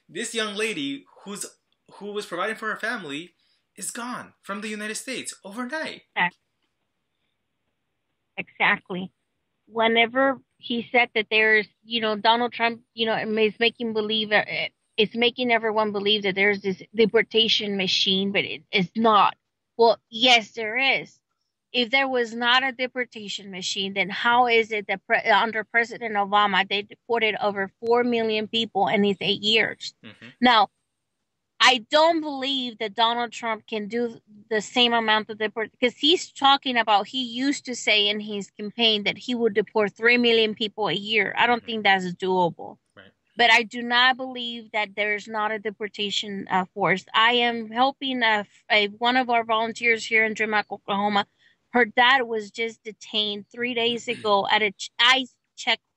[0.09, 1.47] This young lady who's
[1.95, 3.33] who was providing for her family
[3.77, 6.03] is gone from the United States overnight.
[8.41, 9.13] Exactly.
[9.67, 14.45] Whenever he said that there's, you know, Donald Trump, you know, is making believe, uh,
[14.97, 19.35] it's making everyone believe that there's this deportation machine, but it's not.
[19.77, 21.19] Well, yes, there is.
[21.73, 26.17] If there was not a deportation machine, then how is it that pre- under President
[26.17, 29.95] Obama they deported over four million people in these eight years?
[30.05, 30.29] Mm-hmm.
[30.41, 30.69] Now,
[31.61, 36.33] I don't believe that Donald Trump can do the same amount of deport because he's
[36.33, 40.55] talking about he used to say in his campaign that he would deport 3 million
[40.55, 41.35] people a year.
[41.37, 41.67] I don't mm-hmm.
[41.67, 42.79] think that's doable.
[42.97, 43.13] Right.
[43.37, 47.05] But I do not believe that there's not a deportation uh, force.
[47.13, 51.27] I am helping a, a, one of our volunteers here in Dream Oklahoma.
[51.73, 55.90] Her dad was just detained three days ago at a ICE checkpoint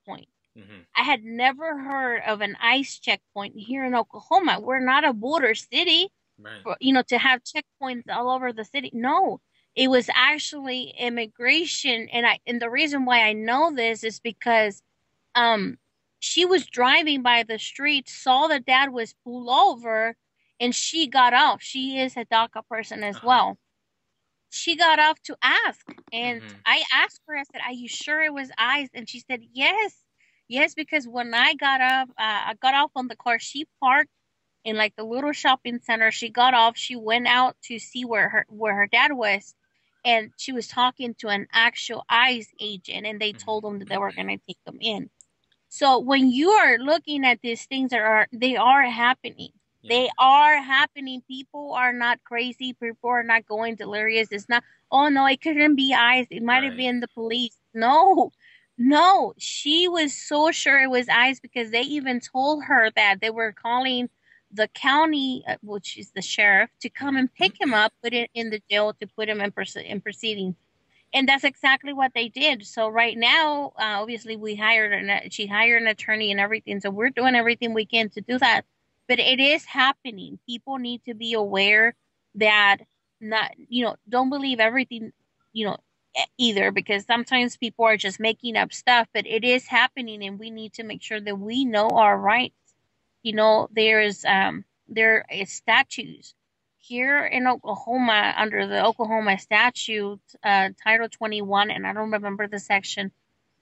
[0.57, 0.81] Mm-hmm.
[0.95, 4.59] I had never heard of an ICE checkpoint here in Oklahoma.
[4.59, 6.61] We're not a border city, right.
[6.63, 8.91] for, you know, to have checkpoints all over the city.
[8.93, 9.41] No,
[9.75, 14.83] it was actually immigration, and I and the reason why I know this is because,
[15.33, 15.77] um,
[16.19, 20.15] she was driving by the street, saw that dad was pulled over,
[20.59, 21.61] and she got off.
[21.61, 23.27] She is a DACA person as uh-huh.
[23.27, 23.57] well.
[24.51, 26.57] She got off to ask, and mm-hmm.
[26.63, 27.35] I asked her.
[27.35, 30.02] I said, "Are you sure it was ICE?" And she said, "Yes."
[30.47, 32.13] Yes, because when I got up, uh,
[32.51, 33.39] I got off on the car.
[33.39, 34.11] She parked
[34.63, 36.11] in like the little shopping center.
[36.11, 36.77] She got off.
[36.77, 39.55] She went out to see where her where her dad was,
[40.05, 43.45] and she was talking to an actual ICE agent, and they Mm-hmm.
[43.45, 45.09] told them that they were gonna take them in.
[45.69, 49.51] So when you are looking at these things that are they are happening.
[49.89, 51.21] They are happening.
[51.27, 52.73] People are not crazy.
[52.73, 54.29] People are not going delirious.
[54.31, 56.27] It's not, oh no, it couldn't be ICE.
[56.31, 57.57] It might have been the police.
[57.73, 58.31] No,
[58.77, 59.33] no.
[59.37, 63.53] She was so sure it was ICE because they even told her that they were
[63.53, 64.09] calling
[64.51, 68.29] the county, uh, which is the sheriff, to come and pick him up, put it
[68.33, 69.53] in the jail to put him in,
[69.85, 70.55] in proceedings.
[71.13, 72.65] And that's exactly what they did.
[72.65, 76.79] So right now, uh, obviously, we hired an she hired an attorney and everything.
[76.79, 78.65] So we're doing everything we can to do that
[79.07, 80.39] but it is happening.
[80.47, 81.95] People need to be aware
[82.35, 82.77] that
[83.19, 85.11] not, you know, don't believe everything,
[85.51, 85.77] you know,
[86.37, 90.51] either because sometimes people are just making up stuff, but it is happening and we
[90.51, 92.55] need to make sure that we know our rights.
[93.23, 96.35] You know, there is, um, there is statutes
[96.77, 102.59] here in Oklahoma under the Oklahoma statute, uh, Title 21, and I don't remember the
[102.59, 103.11] section,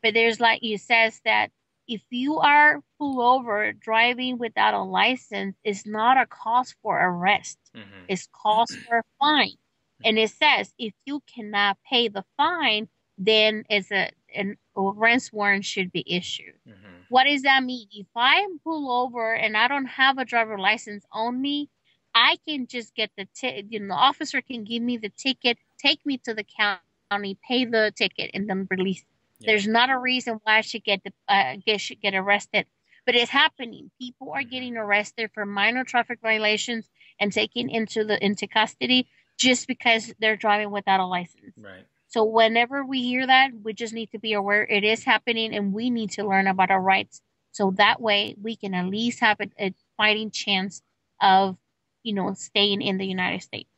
[0.01, 1.51] but there's like, it says that
[1.87, 7.57] if you are pulled over driving without a license, it's not a cause for arrest.
[7.75, 8.05] Mhm.
[8.07, 9.57] It's cause for a fine.
[10.03, 15.65] And it says if you cannot pay the fine, then it's a an arrest warrant
[15.65, 16.55] should be issued.
[16.67, 17.05] Mhm.
[17.09, 17.87] What does that mean?
[17.91, 21.69] If I'm pulled over and I don't have a driver license on me,
[22.13, 23.67] I can just get the ticket.
[23.71, 27.65] You know, the officer can give me the ticket, take me to the county, pay
[27.65, 29.05] the ticket, and then release.
[29.39, 29.51] Yeah.
[29.51, 32.67] There's not a reason why I should get the uh, get should get arrested,
[33.05, 33.91] but it's happening.
[33.99, 34.49] People are Mhm.
[34.49, 36.89] getting arrested for minor traffic violations
[37.19, 39.07] and taken into the into custody
[39.41, 41.55] just because they're driving without a license.
[41.57, 41.83] Right.
[42.09, 45.73] So whenever we hear that, we just need to be aware it is happening and
[45.73, 47.21] we need to learn about our rights.
[47.51, 50.83] So that way we can at least have a, a fighting chance
[51.19, 51.57] of,
[52.03, 53.69] you know, staying in the United States.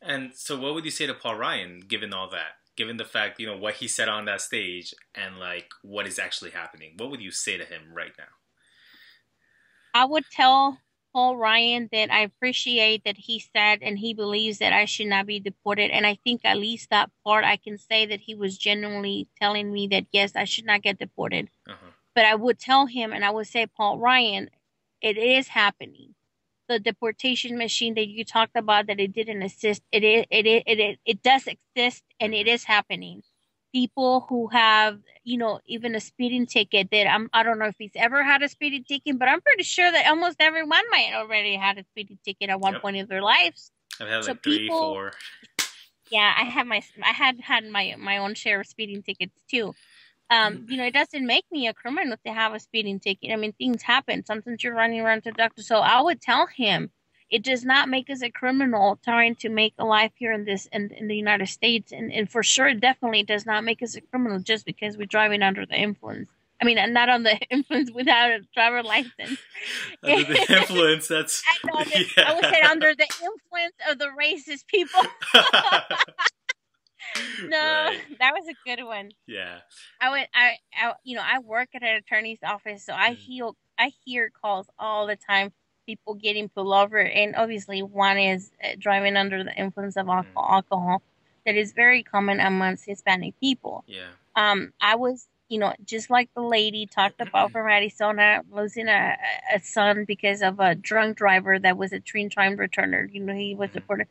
[0.00, 3.40] And so, what would you say to Paul Ryan, given all that, given the fact
[3.40, 6.92] you know what he said on that stage, and like what is actually happening?
[6.96, 8.24] What would you say to him right now?
[9.94, 10.78] I would tell
[11.16, 15.24] Paul Ryan that I appreciate that he said and he believes that I should not
[15.24, 15.90] be deported.
[15.90, 19.72] And I think at least that part I can say that he was genuinely telling
[19.72, 21.48] me that yes, I should not get deported.
[21.66, 21.92] Uh-huh.
[22.14, 24.50] But I would tell him and I would say, Paul Ryan,
[25.00, 26.16] it is happening.
[26.68, 30.64] The deportation machine that you talked about that it didn't assist, it is, it it
[30.66, 33.22] it, it, it does exist and it is happening.
[33.72, 37.74] People who have, you know, even a speeding ticket that I'm, I don't know if
[37.78, 41.56] he's ever had a speeding ticket, but I'm pretty sure that almost everyone might already
[41.56, 42.82] had a speeding ticket at one Yep.
[42.82, 43.70] point in their lives.
[44.00, 45.12] I've had So like three, people- four.
[46.10, 49.74] Yeah, I have my I had had my my own share of speeding tickets too.
[50.30, 53.32] Um, you know, it doesn't make me a criminal to have a speeding ticket.
[53.32, 54.24] I mean, things happen.
[54.24, 55.62] Sometimes you're running around to the doctor.
[55.62, 56.90] So I would tell him
[57.30, 60.66] it does not make us a criminal trying to make a life here in this
[60.72, 63.96] in, in the United States, and and for sure, it definitely does not make us
[63.96, 66.28] a criminal just because we're driving under the influence.
[66.60, 69.38] I mean, not on the influence without a driver license.
[70.02, 74.06] Under the influence, that's I, know that- I would say under the influence of the
[74.18, 75.02] racist people.
[77.48, 78.00] No, Right.
[78.18, 79.10] that was a good one.
[79.26, 79.58] Yeah.
[80.00, 83.16] I would, I, I, you know, I work at an attorney's office, so I Mm.
[83.16, 85.52] hear, I hear calls all the time.
[85.86, 90.46] People getting pulled over, and obviously, one is uh, driving under the influence of alcohol.
[90.50, 91.02] alcohol
[91.46, 93.84] that is very common amongst Hispanic people.
[93.86, 94.08] Yeah.
[94.34, 99.16] Um, I was, you know, just like the lady talked about from Arizona losing a,
[99.54, 103.10] a son because of a drunk driver that was a train time returner.
[103.10, 104.08] You know, he was deported.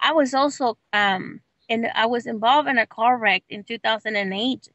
[0.00, 4.68] I was also, um, and I was involved in a car wreck in 2008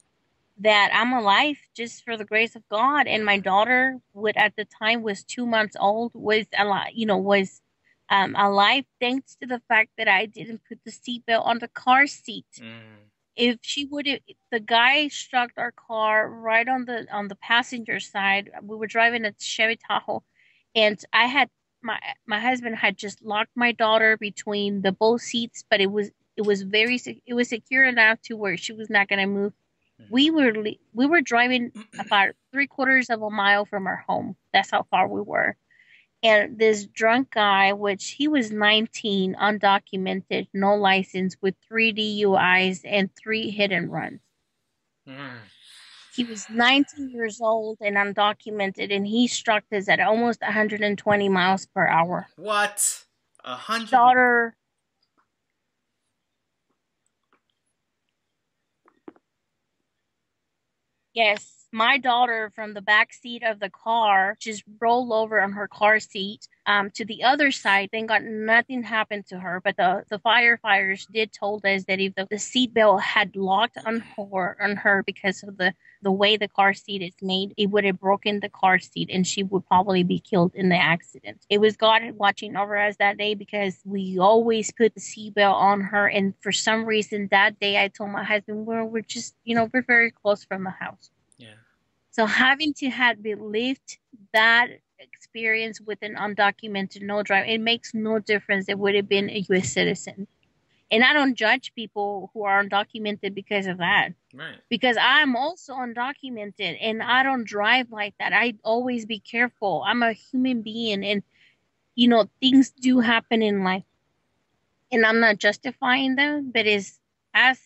[0.61, 3.07] that I'm alive just for the grace of God.
[3.07, 7.17] And my daughter, would at the time was two months old, was alive, you know,
[7.17, 7.61] was
[8.09, 12.07] um, alive thanks to the fact that I didn't put the seatbelt on the car
[12.07, 13.09] seat Mm.
[13.35, 14.19] if she would have
[14.51, 19.23] the guy struck our car right on the on the passenger side we were driving
[19.25, 20.21] a chevy tahoe
[20.75, 21.49] and i had
[21.81, 21.97] my
[22.27, 26.45] my husband had just locked my daughter between the both seats but it was it
[26.45, 29.53] was very it was secure enough to where she was not going to move
[30.09, 34.35] we were le- we were driving about three quarters of a mile from our home
[34.53, 35.55] that's how far we were
[36.23, 43.09] and this drunk guy, which he was 19, undocumented, no license, with three DUIs and
[43.15, 44.19] three hit and runs.
[45.07, 45.39] Mm.
[46.15, 51.65] He was 19 years old and undocumented, and he struck us at almost 120 miles
[51.67, 52.27] per hour.
[52.35, 53.05] What?
[53.43, 53.89] A hundred.
[53.89, 54.55] Daughter.
[61.13, 65.67] Yes, my daughter from the back seat of the car just rolled over on her
[65.67, 67.89] car seat um, to the other side.
[67.91, 69.61] Thank God nothing happened to her.
[69.63, 73.99] But the, the firefighters did told us that if the, the seatbelt had locked on
[74.17, 77.83] her on her because of the the way the car seat is made, it would
[77.85, 81.45] have broken the car seat and she would probably be killed in the accident.
[81.49, 85.81] It was God watching over us that day because we always put the seatbelt on
[85.81, 86.07] her.
[86.07, 89.69] And for some reason that day, I told my husband, well, we're just, you know,
[89.71, 91.11] we're very close from the house.
[91.37, 91.53] Yeah.
[92.09, 93.99] So having to have believed
[94.33, 94.69] that
[95.31, 98.67] experience with an undocumented no drive, it makes no difference.
[98.67, 99.71] It would have been a U.S.
[99.71, 100.27] citizen.
[100.91, 104.09] And I don't judge people who are undocumented because of that.
[104.33, 104.57] Right.
[104.69, 108.33] Because I'm also undocumented and I don't drive like that.
[108.33, 109.83] I always be careful.
[109.87, 111.23] I'm a human being and
[111.95, 113.83] you know, things do happen in life.
[114.91, 116.99] And I'm not justifying them, but is
[117.33, 117.57] as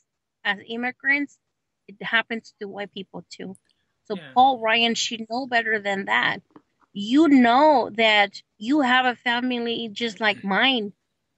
[0.44, 1.40] as immigrants,
[1.88, 3.56] it happens to white people too.
[4.08, 4.30] So Yeah.
[4.36, 6.42] Paul Ryan should know better than that.
[6.96, 10.94] You know that you have a family just like mine.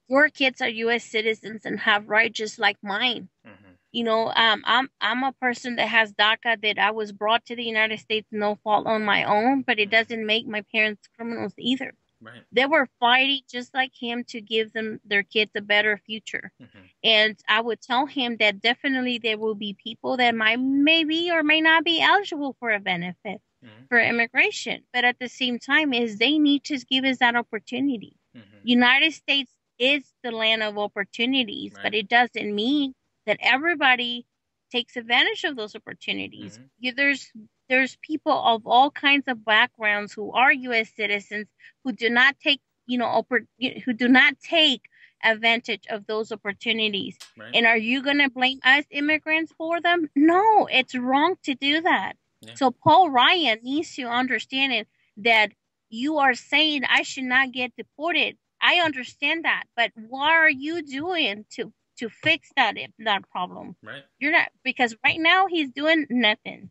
[0.08, 1.04] Your kids are U.S.
[1.04, 3.28] citizens and have rights just like mine.
[3.44, 7.44] hmm You know, um, I'm I'm a person that has DACA that I was brought
[7.46, 11.08] to the United States no fault on my own, but it doesn't make my parents
[11.16, 11.94] criminals either.
[12.20, 12.44] Right.
[12.52, 16.52] They were fighting just like him to give them their kids a better future.
[16.60, 21.30] hmm And I would tell him that definitely there will be people that might maybe
[21.30, 24.82] or may not be eligible for a benefit hmm for immigration.
[24.92, 28.16] But at the same time is they need to give us that opportunity.
[28.34, 32.94] hmm United States is the land of opportunities, but it doesn't mean
[33.26, 34.26] that everybody
[34.70, 36.58] takes advantage of those opportunities.
[36.58, 36.68] Mhm.
[36.80, 37.32] You, there's
[37.68, 40.90] there's people of all kinds of backgrounds who are U.S.
[40.94, 41.46] citizens
[41.84, 43.46] who do not take you know oppor-
[43.84, 44.82] who do not take
[45.24, 47.16] advantage of those opportunities.
[47.36, 47.50] Right.
[47.54, 50.08] And are you going to blame us immigrants for them?
[50.14, 52.16] No, it's wrong to do that.
[52.40, 52.54] Yeah.
[52.54, 55.50] So Paul Ryan needs to understand it, that
[55.90, 58.36] you are saying I should not get deported.
[58.60, 63.76] I understand that, but what are you doing to to fix that that problem?
[63.82, 64.04] right.
[64.20, 66.70] You're not because right now he's doing nothing.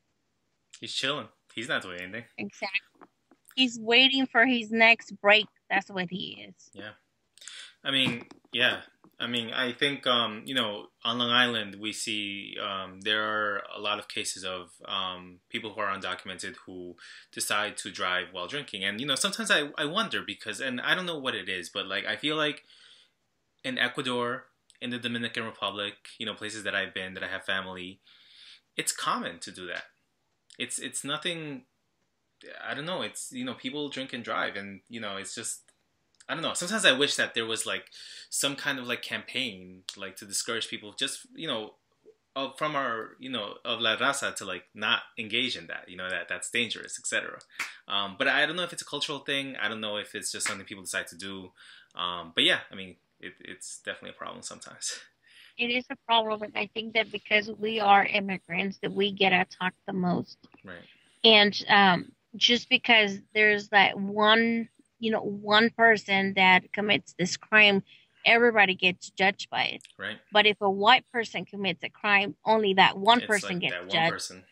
[0.79, 1.27] He's chilling.
[1.53, 2.25] He's not doing anything.
[2.37, 3.07] Exactly.
[3.55, 5.47] He's waiting for his next break.
[5.69, 6.69] That's what he is.
[6.73, 6.91] Yeah.
[7.83, 8.81] I mean, yeah.
[9.19, 13.63] I mean, I think um, you know, on Long Island, we see um, there are
[13.75, 16.95] a lot of cases of um, people who are undocumented who
[17.31, 20.93] decide to drive while drinking, and you know, sometimes I I wonder because, and I
[20.93, 22.63] don't know what it is, but like I feel like
[23.63, 24.45] in Ecuador,
[24.81, 27.99] in the Dominican Republic, you know, places that I've been that I have family,
[28.75, 29.85] it's common to do that.
[30.59, 31.63] It's it's nothing.
[32.63, 33.01] I don't know.
[33.01, 35.66] It's you know, people drink and drive, and you know, it's just
[36.29, 36.53] I don't know.
[36.53, 37.85] Sometimes I wish that there was like
[38.29, 41.73] some kind of like campaign, like to discourage people, just you know,
[42.57, 45.85] from our you know of la raza to like not engage in that.
[45.87, 47.39] You know that that's dangerous, etc.
[47.87, 49.55] Um, but I don't know if it's a cultural thing.
[49.61, 51.51] I don't know if it's just something people decide to do.
[51.95, 54.99] Um, but yeah, I mean, it, it's definitely a problem sometimes.
[55.57, 59.33] It is a problem, and I think that because we are immigrants, that we get
[59.33, 60.37] attacked the most.
[60.63, 60.77] Right.
[61.23, 64.69] and um, just because there's that one
[64.99, 67.83] you know one person that commits this crime
[68.25, 70.17] everybody gets judged by it Right.
[70.31, 73.73] but if a white person commits a crime only that one It's person like gets
[73.73, 74.43] that one judged person.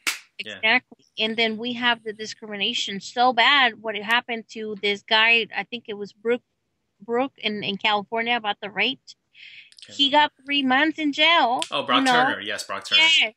[0.46, 0.54] yeah.
[0.56, 5.64] exactly and then we have the discrimination so bad what happened to this guy i
[5.64, 6.42] think it was brooke
[7.02, 9.00] brooke in, in california about the rape
[9.88, 12.14] he got three months in jail Oh, Brock you know?
[12.14, 12.40] Turner.
[12.42, 13.02] Yes, Brock Turner.
[13.02, 13.34] Yes.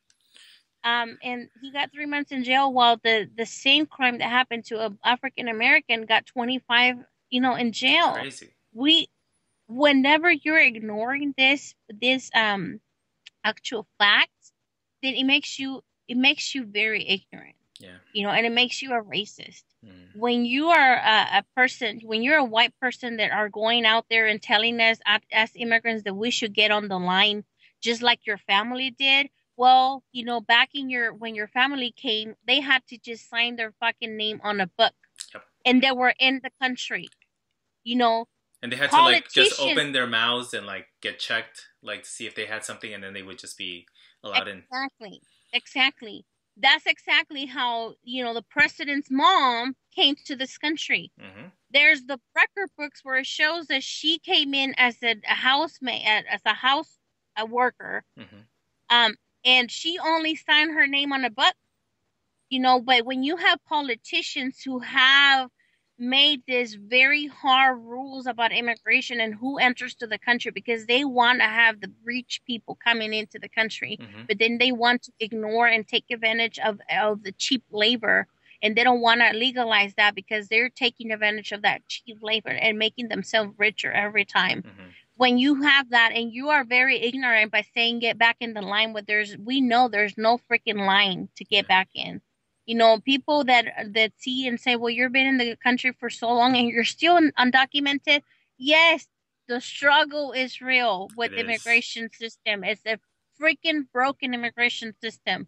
[0.83, 4.65] Um, and he got three months in jail while the, the same crime that happened
[4.65, 6.97] to a African American got 25,
[7.29, 8.13] you know, in jail.
[8.13, 8.55] Crazy.
[8.73, 9.07] We,
[9.67, 12.79] whenever you're ignoring this, this, um,
[13.43, 14.53] actual facts,
[15.03, 17.97] then it makes you, it makes you very ignorant, Yeah.
[18.13, 20.09] you know, and it makes you a racist Mm.
[20.13, 24.05] when you are a, a person, when you're a white person that are going out
[24.09, 24.99] there and telling us
[25.31, 27.45] as immigrants that we should get on the line,
[27.81, 29.29] just like your family did.
[29.59, 33.57] Well, you know, back in your when your family came, they had to just sign
[33.57, 34.93] their fucking name on a book,
[35.33, 35.43] Yep.
[35.65, 37.09] and they were in the country.
[37.83, 38.27] You know,
[38.63, 42.09] And they had to like just open their mouths and like get checked, like to
[42.09, 43.85] see if they had something, and then they would just be
[44.23, 44.59] allowed in.
[44.59, 45.21] Exactly.
[45.51, 46.25] Exactly.
[46.55, 51.11] That's exactly how, you know, the president's mom came to this country.
[51.19, 55.35] hmm There's the record books where it shows that she came in as a, a
[55.35, 56.97] housemaid, as a house
[57.37, 58.41] a worker, hmm
[58.89, 61.55] um, and she only signed her name on a book.
[62.49, 65.49] You know, but when you have politicians who have
[65.99, 71.03] made this very hard rules about immigration and who enters to the country because they
[71.03, 74.27] want to have the rich people coming into the country, Mhm.
[74.27, 78.27] but then they want to ignore and take advantage of, of the cheap labor.
[78.61, 82.49] And they don't want to legalize that because they're taking advantage of that cheap labor
[82.49, 84.93] and making themselves richer every time Mhm.
[85.19, 88.61] When you have that and you are very ignorant by saying get back in the
[88.61, 92.21] line but there's we know there's no freaking line to get back in.
[92.65, 96.09] You know people that that see and say well you've been in the country for
[96.09, 98.21] so long and you're still un- undocumented
[98.57, 99.07] yes
[99.49, 102.63] the struggle is real with the immigration system.
[102.63, 102.97] It's a
[103.41, 105.47] freaking broken immigration system.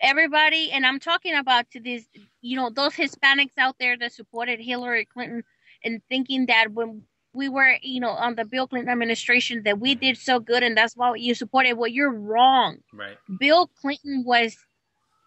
[0.00, 2.08] Everybody and i'm talking about to these
[2.40, 5.44] you know those hispanics out there that supported hillary clinton
[5.84, 7.02] and thinking that when
[7.34, 10.76] we were, you know, on the Bill Clinton administration that we did so good and
[10.76, 11.74] that's why you supported.
[11.74, 12.78] Well, you're wrong.
[12.92, 13.16] Right.
[13.38, 14.56] Bill Clinton was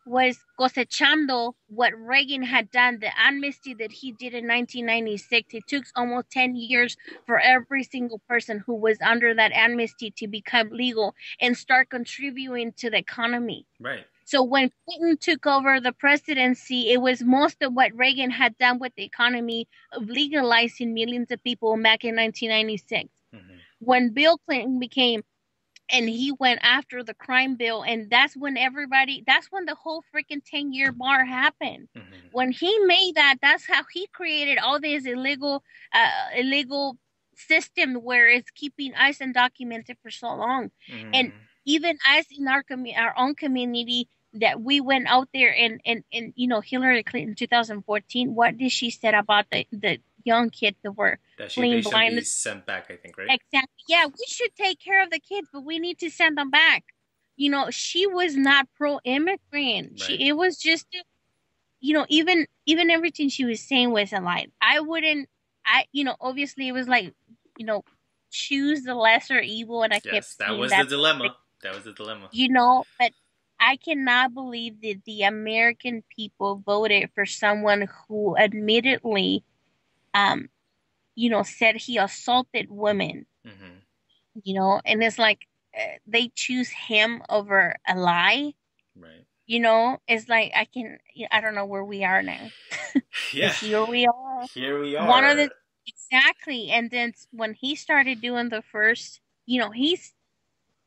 [0.05, 5.53] was cosechando what Reagan had done, the amnesty that he did in 1996.
[5.53, 6.95] It took almost 10 years
[7.25, 12.71] for every single person who was under that amnesty to become legal and start contributing
[12.77, 13.65] to the economy.
[13.79, 14.05] Right.
[14.25, 18.79] So when Clinton took over the presidency, it was most of what Reagan had done
[18.79, 23.09] with the economy of legalizing millions of people back in 1996.
[23.33, 23.59] Mhm.
[23.79, 25.23] When Bill Clinton became
[25.91, 30.03] and he went after the crime bill and that's when everybody that's when the whole
[30.13, 32.29] freaking 10 year bar happened Mhm.
[32.31, 35.63] when he made that that's how he created all this illegal
[35.93, 36.97] uh, illegal
[37.35, 40.71] system where it's keeping us undocumented for so long
[41.13, 41.33] and Mhm.
[41.65, 46.03] even us in our commu- our own community that we went out there and and
[46.11, 50.77] and you know Hillary Clinton 2014 what did she said about the the young kids
[50.83, 52.87] that were that she, fleeing they should be sent back.
[52.89, 53.17] I think.
[53.17, 53.27] Right.
[53.29, 56.49] exactly yeah we should take care of the kids but we need to send them
[56.49, 56.83] back
[57.35, 59.99] you know she was not pro immigrant Right.
[59.99, 60.87] she it was just
[61.79, 65.29] you know even even everything she was saying was a lie I wouldn't
[65.65, 67.13] I you know obviously it was like
[67.57, 67.83] you know
[68.31, 71.35] choose the lesser evil and I kept yes, that seeing was that the dilemma.
[71.63, 72.29] That was the dilemma.
[72.31, 73.11] you know, but
[73.65, 79.43] I cannot believe that the American people voted for someone who admittedly,
[80.13, 80.49] um,
[81.15, 83.79] you know, said he assaulted women, hmm
[84.43, 85.47] you know, and it's like
[85.77, 88.53] uh, they choose him over a lie,
[88.95, 89.25] Right.
[89.47, 90.99] you know, it's like I can,
[91.31, 92.51] I don't know where we are now.
[93.33, 93.53] Yeah.
[93.59, 94.47] Here we are.
[94.53, 95.07] Here we are.
[95.07, 95.49] One of the
[95.87, 100.13] exactly, and then when he started doing the first, you know, he's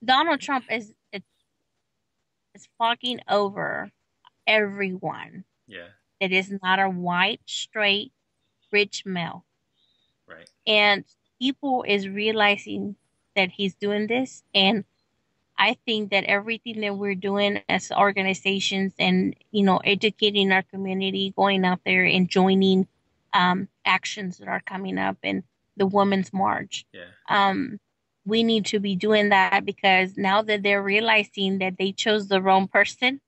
[0.04, 0.94] Donald Trump is
[2.54, 3.90] is fucking over
[4.46, 5.88] everyone Yeah.
[6.20, 8.12] It is not a white, straight,
[8.72, 9.44] rich male,
[10.26, 10.48] Right.
[10.66, 11.04] and
[11.38, 12.96] people is realizing
[13.36, 14.84] that he's doing this, and
[15.58, 21.32] I think that everything that we're doing as organizations and you know educating our community,
[21.36, 22.88] going out there and joining
[23.32, 25.44] um, actions that are coming up and
[25.76, 27.10] the Women's March, Yeah.
[27.28, 27.78] um,
[28.28, 32.42] we need to be doing that because now that they're realizing that they chose the
[32.42, 33.20] wrong person,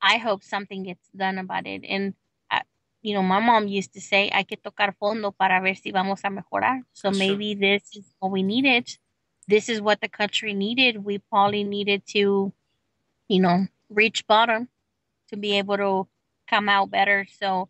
[0.00, 1.84] I hope something gets done about it.
[1.86, 2.14] And,
[2.50, 2.60] uh,
[3.02, 6.24] you know, my mom used to say, hay que tocar fondo para ver si vamos
[6.24, 6.80] a mejorar.
[6.94, 7.26] So That's true.
[7.28, 8.88] maybe this is what we needed.
[9.48, 11.04] This is what the country needed.
[11.04, 12.52] We probably needed to,
[13.28, 14.68] you know, reach bottom
[15.28, 16.08] to be able to
[16.48, 17.26] come out better.
[17.38, 17.68] So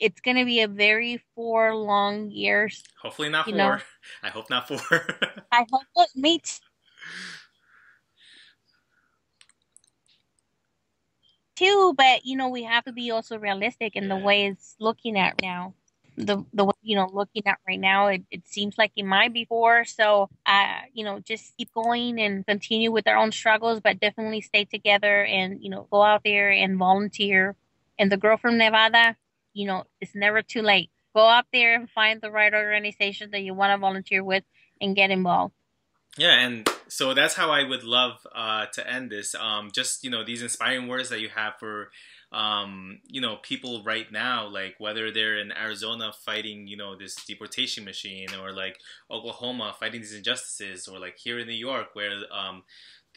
[0.00, 2.82] it's going to be a very four long years.
[3.02, 3.54] Hopefully not four.
[3.54, 3.78] know.
[4.22, 4.80] I hope not four.
[5.52, 6.60] I hope it meets
[11.58, 15.18] too, but you know we have to be also realistic in the way it's looking
[15.18, 15.74] at now.
[16.16, 19.32] The the way you know looking at right now, it, it seems like it might
[19.32, 19.84] be four.
[19.84, 24.40] So, uh, you know, just keep going and continue with our own struggles, but definitely
[24.40, 27.56] stay together and you know go out there and volunteer.
[28.00, 29.16] And the girl from Nevada,
[29.52, 30.90] you know, it's never too late.
[31.14, 34.44] Go out there and find the right organization that you want to volunteer with
[34.80, 35.54] and get involved.
[36.16, 39.34] Yeah, and so that's how I would love uh, to end this.
[39.34, 41.90] Um, just you know these inspiring words that you have for
[42.32, 47.14] um, you know people right now, like whether they're in Arizona fighting you know this
[47.24, 48.78] deportation machine, or like
[49.10, 52.64] Oklahoma fighting these injustices, or like here in New York where um,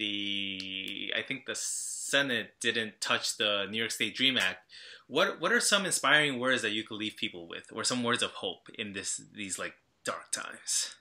[0.02, 4.60] the I think the Senate didn't touch the New York State Dream Act.
[5.08, 8.24] What what are some inspiring words that you could leave people with, or some words
[8.24, 10.96] of hope in this these like dark times?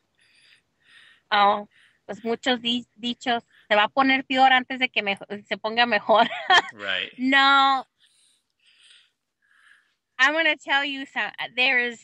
[1.32, 1.68] Oh,
[2.06, 3.43] pues muchos di- dichos.
[3.68, 5.16] Se va a poner peor antes de que me-
[5.48, 6.27] se ponga mejor.
[6.74, 7.12] Right.
[7.18, 7.85] no.
[10.18, 11.31] I'm gonna tell you some.
[11.56, 11.98] There's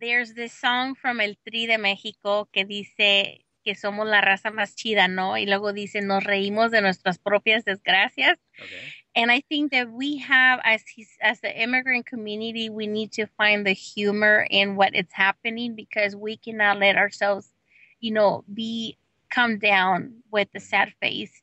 [0.00, 4.74] there's this song from El Tri de México que dice que somos la raza más
[4.74, 5.36] chida, ¿no?
[5.36, 8.38] Y luego dice nos reímos de nuestras propias desgracias.
[8.58, 8.92] Okay.
[9.16, 10.84] And I think that we have, as
[11.20, 16.14] as the immigrant community, we need to find the humor in what is happening because
[16.14, 17.52] we cannot let ourselves,
[17.98, 18.96] you know, be
[19.28, 21.06] come down with the sad mm-hmm.
[21.06, 21.42] face.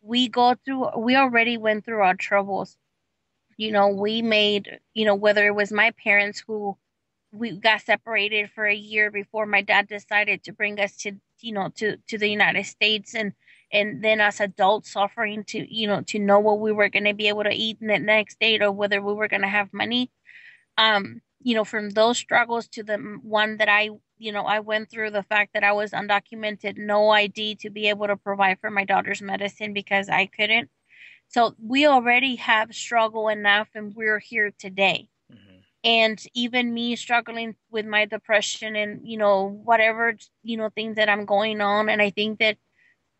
[0.00, 2.76] We go through, we already went through our troubles.
[3.56, 6.76] You know, we made, you know, whether it was my parents who
[7.32, 11.52] we got separated for a year before my dad decided to bring us to, you
[11.52, 13.32] know, to to the United States and
[13.72, 17.14] and then as adults suffering to you know to know what we were going to
[17.14, 19.72] be able to eat in the next day or whether we were going to have
[19.72, 20.10] money
[20.78, 24.90] um you know from those struggles to the one that i you know i went
[24.90, 28.70] through the fact that i was undocumented no id to be able to provide for
[28.70, 30.70] my daughter's medicine because i couldn't
[31.28, 35.08] so we already have struggle enough and we're here today.
[35.84, 41.08] And even me struggling with my depression and you know whatever you know things that
[41.08, 42.56] i'm going on and i think that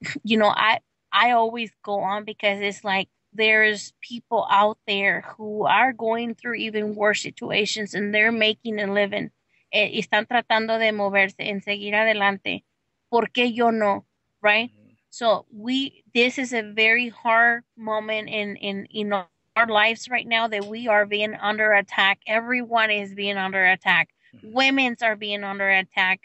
[0.22, 0.80] you know, I
[1.12, 6.54] I always go on because it's like there's people out there who are going through
[6.54, 9.30] even worse situations and they're making a living.
[9.72, 12.64] Eh, están tratando de moverse, en seguir adelante.
[13.10, 14.04] ¿Por qué yo no?
[14.42, 14.70] Right?
[14.70, 14.92] Mm-hmm.
[15.10, 19.12] So we this is a very hard moment in in in
[19.56, 22.20] our lives right now that we are being under attack.
[22.26, 24.10] Everyone is being under attack.
[24.34, 24.52] Mm-hmm.
[24.52, 26.20] Women's are being under attack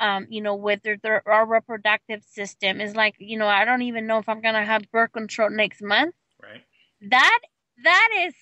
[0.00, 2.80] um, you know, with their, their our reproductive system.
[2.80, 5.82] is like, you know, I don't even know if I'm gonna have birth control next
[5.82, 6.14] month.
[6.42, 6.62] Right.
[7.10, 7.40] That
[7.84, 8.34] that is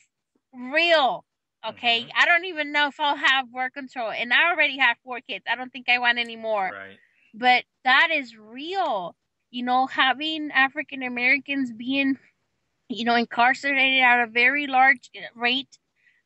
[0.55, 1.25] real.
[1.69, 2.03] Okay.
[2.03, 2.11] Mm-hmm.
[2.17, 4.11] I don't even know if I'll have birth control.
[4.11, 5.45] And I already have four kids.
[5.51, 6.71] I don't think I want any more.
[6.73, 6.97] Right.
[7.35, 9.17] But that is real.
[9.51, 12.19] You know, having African Americans being,
[12.89, 15.79] you know, incarcerated at a very large rate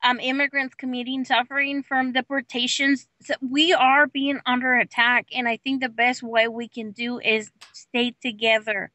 [0.02, 3.06] um, immigrants committing suffering from deportations.
[3.22, 7.20] So we are being under attack, and I think the best way we can do
[7.20, 8.90] is stay together.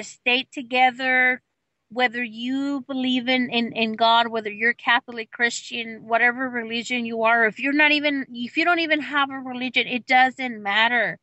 [0.00, 1.42] Stay together,
[1.90, 7.46] whether you believe in, in, in God, whether you're Catholic, Christian, whatever religion you are.
[7.46, 11.18] If you're not even, if you don't even have a religion, it doesn't matter.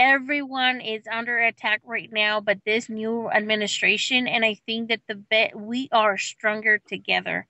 [0.00, 0.14] Mm-hmm.
[0.14, 5.14] Everyone is under attack right now, but this new administration, and I think that the
[5.14, 7.46] bet we are stronger together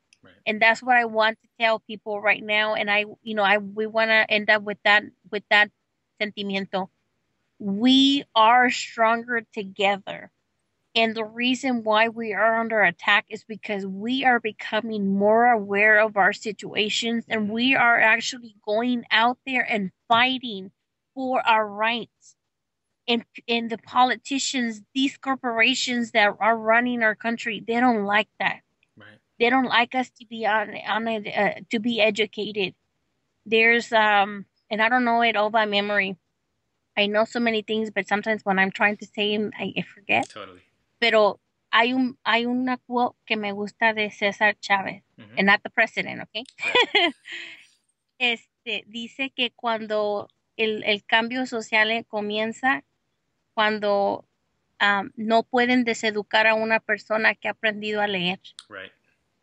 [0.47, 2.75] and that's what I want to tell people right now.
[2.75, 5.71] And I, you know, I we want to end up with that with that
[6.21, 6.89] sentimiento.
[7.59, 10.31] We are stronger together.
[10.97, 16.01] And the reason why we are under attack is because we are becoming more aware
[16.01, 20.73] of our situations and we are actually going out there and fighting
[21.15, 22.35] for our rights.
[23.11, 28.61] And, and the politicians, these corporations that are running our country, they don't like that.
[29.41, 32.75] They don't like us to be on, on uh, to be educated.
[33.47, 36.19] There's um, and I don't know it all by memory.
[36.97, 39.83] I know so many things, but sometimes when I'm trying to say them, I, I
[39.83, 40.29] forget.
[40.29, 40.61] Totally.
[41.01, 41.41] Pero
[41.73, 45.39] hay un hay una quote que me gusta de César Chávez, mm-hmm.
[45.39, 46.45] and not the president, okay?
[46.95, 47.11] Yeah.
[48.19, 50.29] este dice que cuando
[50.59, 52.85] el, el cambio social comienza,
[53.61, 54.25] cuando
[54.81, 58.41] um, no pueden deseducar a una persona que ha aprendido a leer.
[58.71, 58.91] Right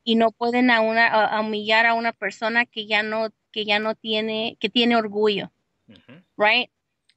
[0.08, 3.78] y no pueden a una a humillar a una persona que ya no que ya
[3.78, 5.52] no tiene que tiene orgullo
[5.90, 6.24] mm-hmm.
[6.38, 6.72] right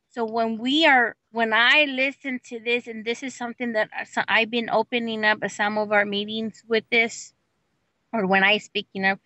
[0.09, 3.89] so when we are when i listen to this and this is something that
[4.27, 7.33] i've been opening up some of our meetings with this
[8.13, 9.17] or when i speak you know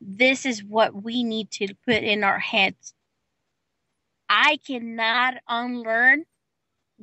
[0.00, 2.94] this is what we need to put in our heads
[4.30, 6.24] i cannot unlearn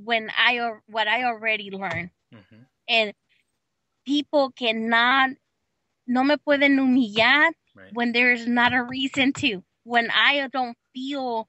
[0.04, 2.62] when i what i already learned mm-hmm.
[2.88, 3.14] and
[4.06, 5.32] people cannot
[6.08, 7.94] no me pueden humillar right.
[7.94, 9.64] when there's not a reason to.
[9.84, 11.48] When I don't feel,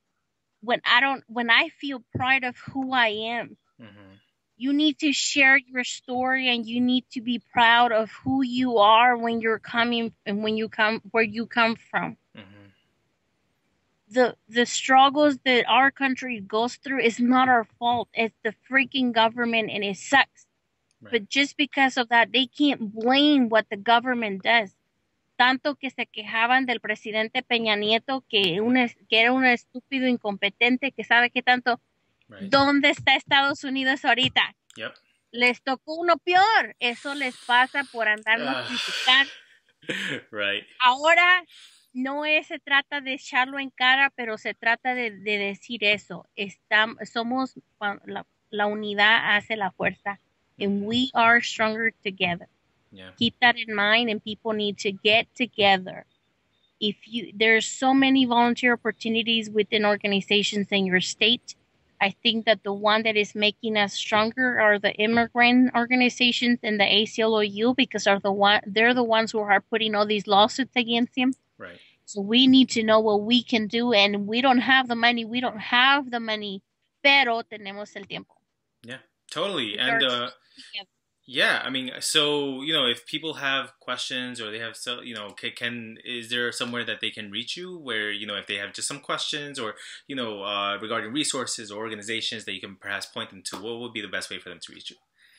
[0.60, 3.56] when I don't, when I feel pride of who I am.
[3.80, 4.14] Mm-hmm.
[4.60, 8.78] You need to share your story and you need to be proud of who you
[8.78, 12.16] are when you're coming and when you come where you come from.
[12.36, 12.57] Mm-hmm.
[14.10, 18.08] The the struggles that our country goes through is not our fault.
[18.14, 20.48] It's the freaking government and it sucks
[21.00, 21.12] Right.
[21.12, 24.74] But just because of that, they can't blame what the government does.
[25.38, 28.74] Tanto que se quejaban del presidente Peña Nieto, que, un,
[29.08, 31.80] que era un estúpido incompetente, que sabe qué tanto.
[32.28, 32.50] Right.
[32.50, 34.56] ¿Dónde está Estados Unidos ahorita?
[34.74, 34.92] Yep.
[35.30, 36.74] Les tocó uno peor.
[36.80, 39.26] Eso les pasa por andarnos uh, criticar.
[40.32, 40.66] Right.
[40.80, 41.44] Ahora
[42.02, 46.26] no es, se trata de echarlo en cara, pero se trata de, de decir eso.
[46.36, 47.54] Estamos, somos,
[48.06, 50.20] la, la unidad hace la fuerza
[50.60, 52.46] and we are stronger together.
[52.90, 53.10] Yeah.
[53.18, 56.04] Keep that in mind, and people need to get together.
[56.80, 61.54] If you, there's so many volunteer opportunities within organizations in your state.
[62.00, 66.78] I think that the one that is making us stronger are the immigrant organizations and
[66.78, 70.76] the ACLU because are the one they're the ones who are putting all these lawsuits
[70.76, 71.34] against him.
[71.58, 71.80] Right.
[72.08, 75.26] So we need to know what we can do, and we don't have the money.
[75.26, 76.62] We don't have the money,
[77.02, 78.32] pero tenemos el tiempo.
[78.82, 79.76] Yeah, totally.
[79.78, 80.30] And uh,
[81.26, 85.14] yeah, I mean, so you know, if people have questions or they have so you
[85.14, 88.46] know, can, can, is there somewhere that they can reach you where you know if
[88.46, 89.74] they have just some questions or
[90.06, 93.56] you know uh, regarding resources or organizations that you can perhaps point them to?
[93.56, 94.96] What would be the best way for them to reach you?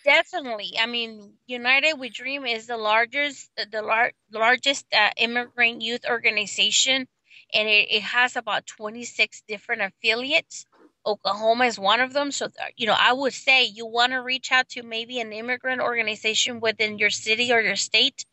[0.10, 0.74] Definitely.
[0.80, 7.08] I mean, United We Dream is the largest, the lar- largest uh, immigrant youth organization,
[7.54, 10.66] and it, it has about 26 different affiliates.
[11.06, 12.32] Oklahoma is one of them.
[12.32, 15.32] So, uh, you know, I would say you want to reach out to maybe an
[15.32, 18.26] immigrant organization within your city or your state.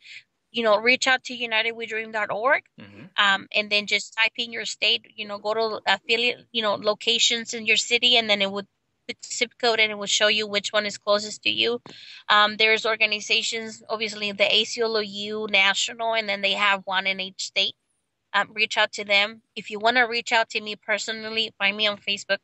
[0.49, 3.03] You know, reach out to unitedwedream.org mm-hmm.
[3.17, 6.73] um, and then just type in your state, you know, go to affiliate, you know,
[6.73, 8.65] locations in your city, and then it would
[9.25, 11.81] zip code and it will show you which one is closest to you.
[12.29, 17.75] Um, there's organizations, obviously the ACLU national, and then they have one in each state.
[18.33, 19.41] Um, reach out to them.
[19.55, 22.39] If you want to reach out to me personally, find me on Facebook.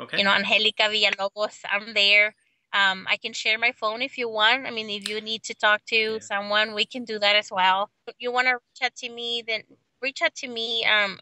[0.00, 0.18] Okay.
[0.18, 2.34] You know, Angelica Villalobos, I'm there.
[2.72, 4.66] Um, I can share my phone if you want.
[4.66, 6.18] I mean, if you need to talk to yeah.
[6.18, 7.90] someone, we can do that as well.
[8.08, 9.62] If you want to reach out to me, then
[10.02, 10.84] reach out to me.
[10.84, 11.18] Um,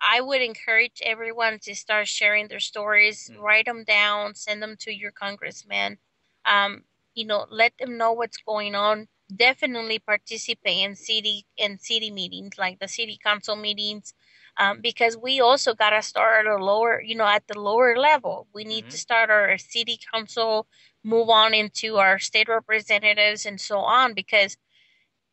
[0.00, 3.40] I would encourage everyone to start sharing their stories, mm.
[3.40, 5.98] write them down, send them to your congressman.
[6.44, 9.08] Um, you know, let them know what's going on.
[9.34, 14.14] Definitely participate in city in city meetings, like the city council meetings,
[14.58, 17.96] um, because we also got to start at a lower, you know, at the lower
[17.98, 18.46] level.
[18.54, 18.90] We need mm-hmm.
[18.90, 20.68] to start our city council,
[21.02, 24.56] move on into our state representatives, and so on, because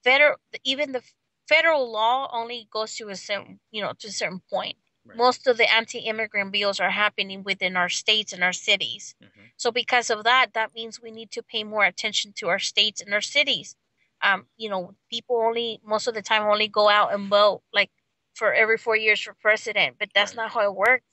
[0.03, 1.03] federal, even the
[1.47, 4.77] federal law only goes to a certain, you know, to a certain point.
[5.05, 5.17] Right.
[5.17, 9.15] Most of the anti-immigrant bills are happening within our states and our cities.
[9.21, 9.41] Mm-hmm.
[9.57, 13.01] So because of that, that means we need to pay more attention to our states
[13.01, 13.75] and our cities.
[14.21, 17.91] Um, you know, people only most of the time only go out and vote like
[18.33, 20.43] for every four years for president, but that's right.
[20.43, 21.03] not how it works.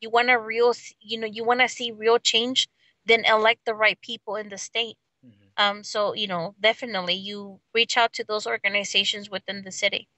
[0.00, 2.68] You want a real, you know, you want to see real change,
[3.06, 4.96] then elect the right people in the state.
[5.56, 10.08] Um, so you know, definitely you reach out to those organizations within the city.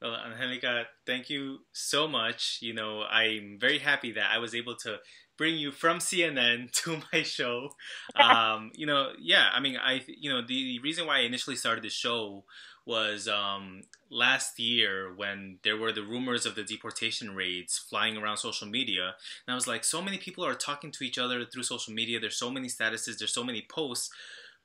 [0.00, 2.58] Well, Angelica, thank you so much.
[2.60, 4.98] You know, I'm very happy that I was able to
[5.38, 7.70] bring you from CNN to my show.
[8.16, 11.56] Um, you know, yeah, I mean, I, you know, the, the reason why I initially
[11.56, 12.44] started the show
[12.86, 18.38] was um, last year when there were the rumors of the deportation raids flying around
[18.38, 19.14] social media.
[19.46, 22.20] And I was like, so many people are talking to each other through social media.
[22.20, 24.10] There's so many statuses, there's so many posts.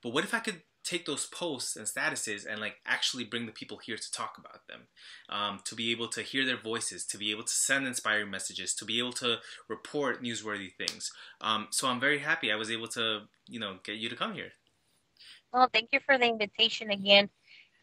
[0.01, 3.51] But what if I could take those posts and statuses and like actually bring the
[3.51, 4.81] people here to talk about them,
[5.29, 8.73] um, to be able to hear their voices, to be able to send inspiring messages,
[8.75, 9.37] to be able to
[9.67, 11.11] report newsworthy things.
[11.39, 14.33] Um, so I'm very happy I was able to, you know, get you to come
[14.33, 14.53] here.
[15.53, 17.29] Well, thank you for the invitation again.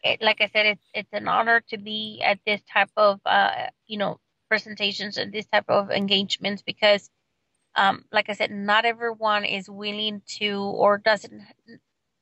[0.03, 3.67] It, like I said, it's it's an honor to be at this type of, uh,
[3.85, 7.09] you know, presentations and this type of engagements because
[7.75, 11.43] um, like I said, not everyone is willing to or doesn't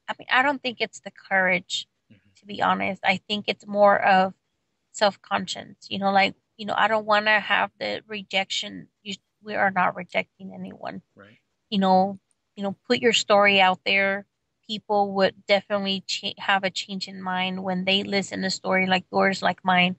[0.08, 2.30] I mean, I don't think it's the courage, mm-hmm.
[2.38, 3.02] to be honest.
[3.04, 4.34] I think it's more of
[4.92, 5.88] self conscience.
[5.90, 8.88] You know, like you know, I don't want to have the rejection.
[9.04, 11.02] You, we are not rejecting anyone.
[11.16, 11.38] Right.
[11.70, 12.20] You know,
[12.56, 14.26] you know, put your story out there.
[14.68, 18.86] People would definitely ch- have a change in mind when they listen to a story
[18.88, 19.96] like yours, like mine,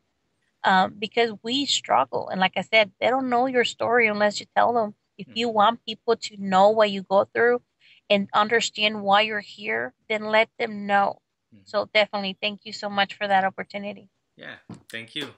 [0.65, 2.29] um, because we struggle.
[2.29, 4.95] And like I said, they don't know your story unless you tell them.
[5.17, 5.39] If mm-hmm.
[5.39, 7.63] you want people to know what you go through,
[8.11, 11.21] and understand why you're here, then let them know.
[11.55, 11.63] Mm-hmm.
[11.65, 14.09] So definitely thank you so much for that opportunity.
[14.37, 14.57] Yeah,
[14.89, 15.29] thank you.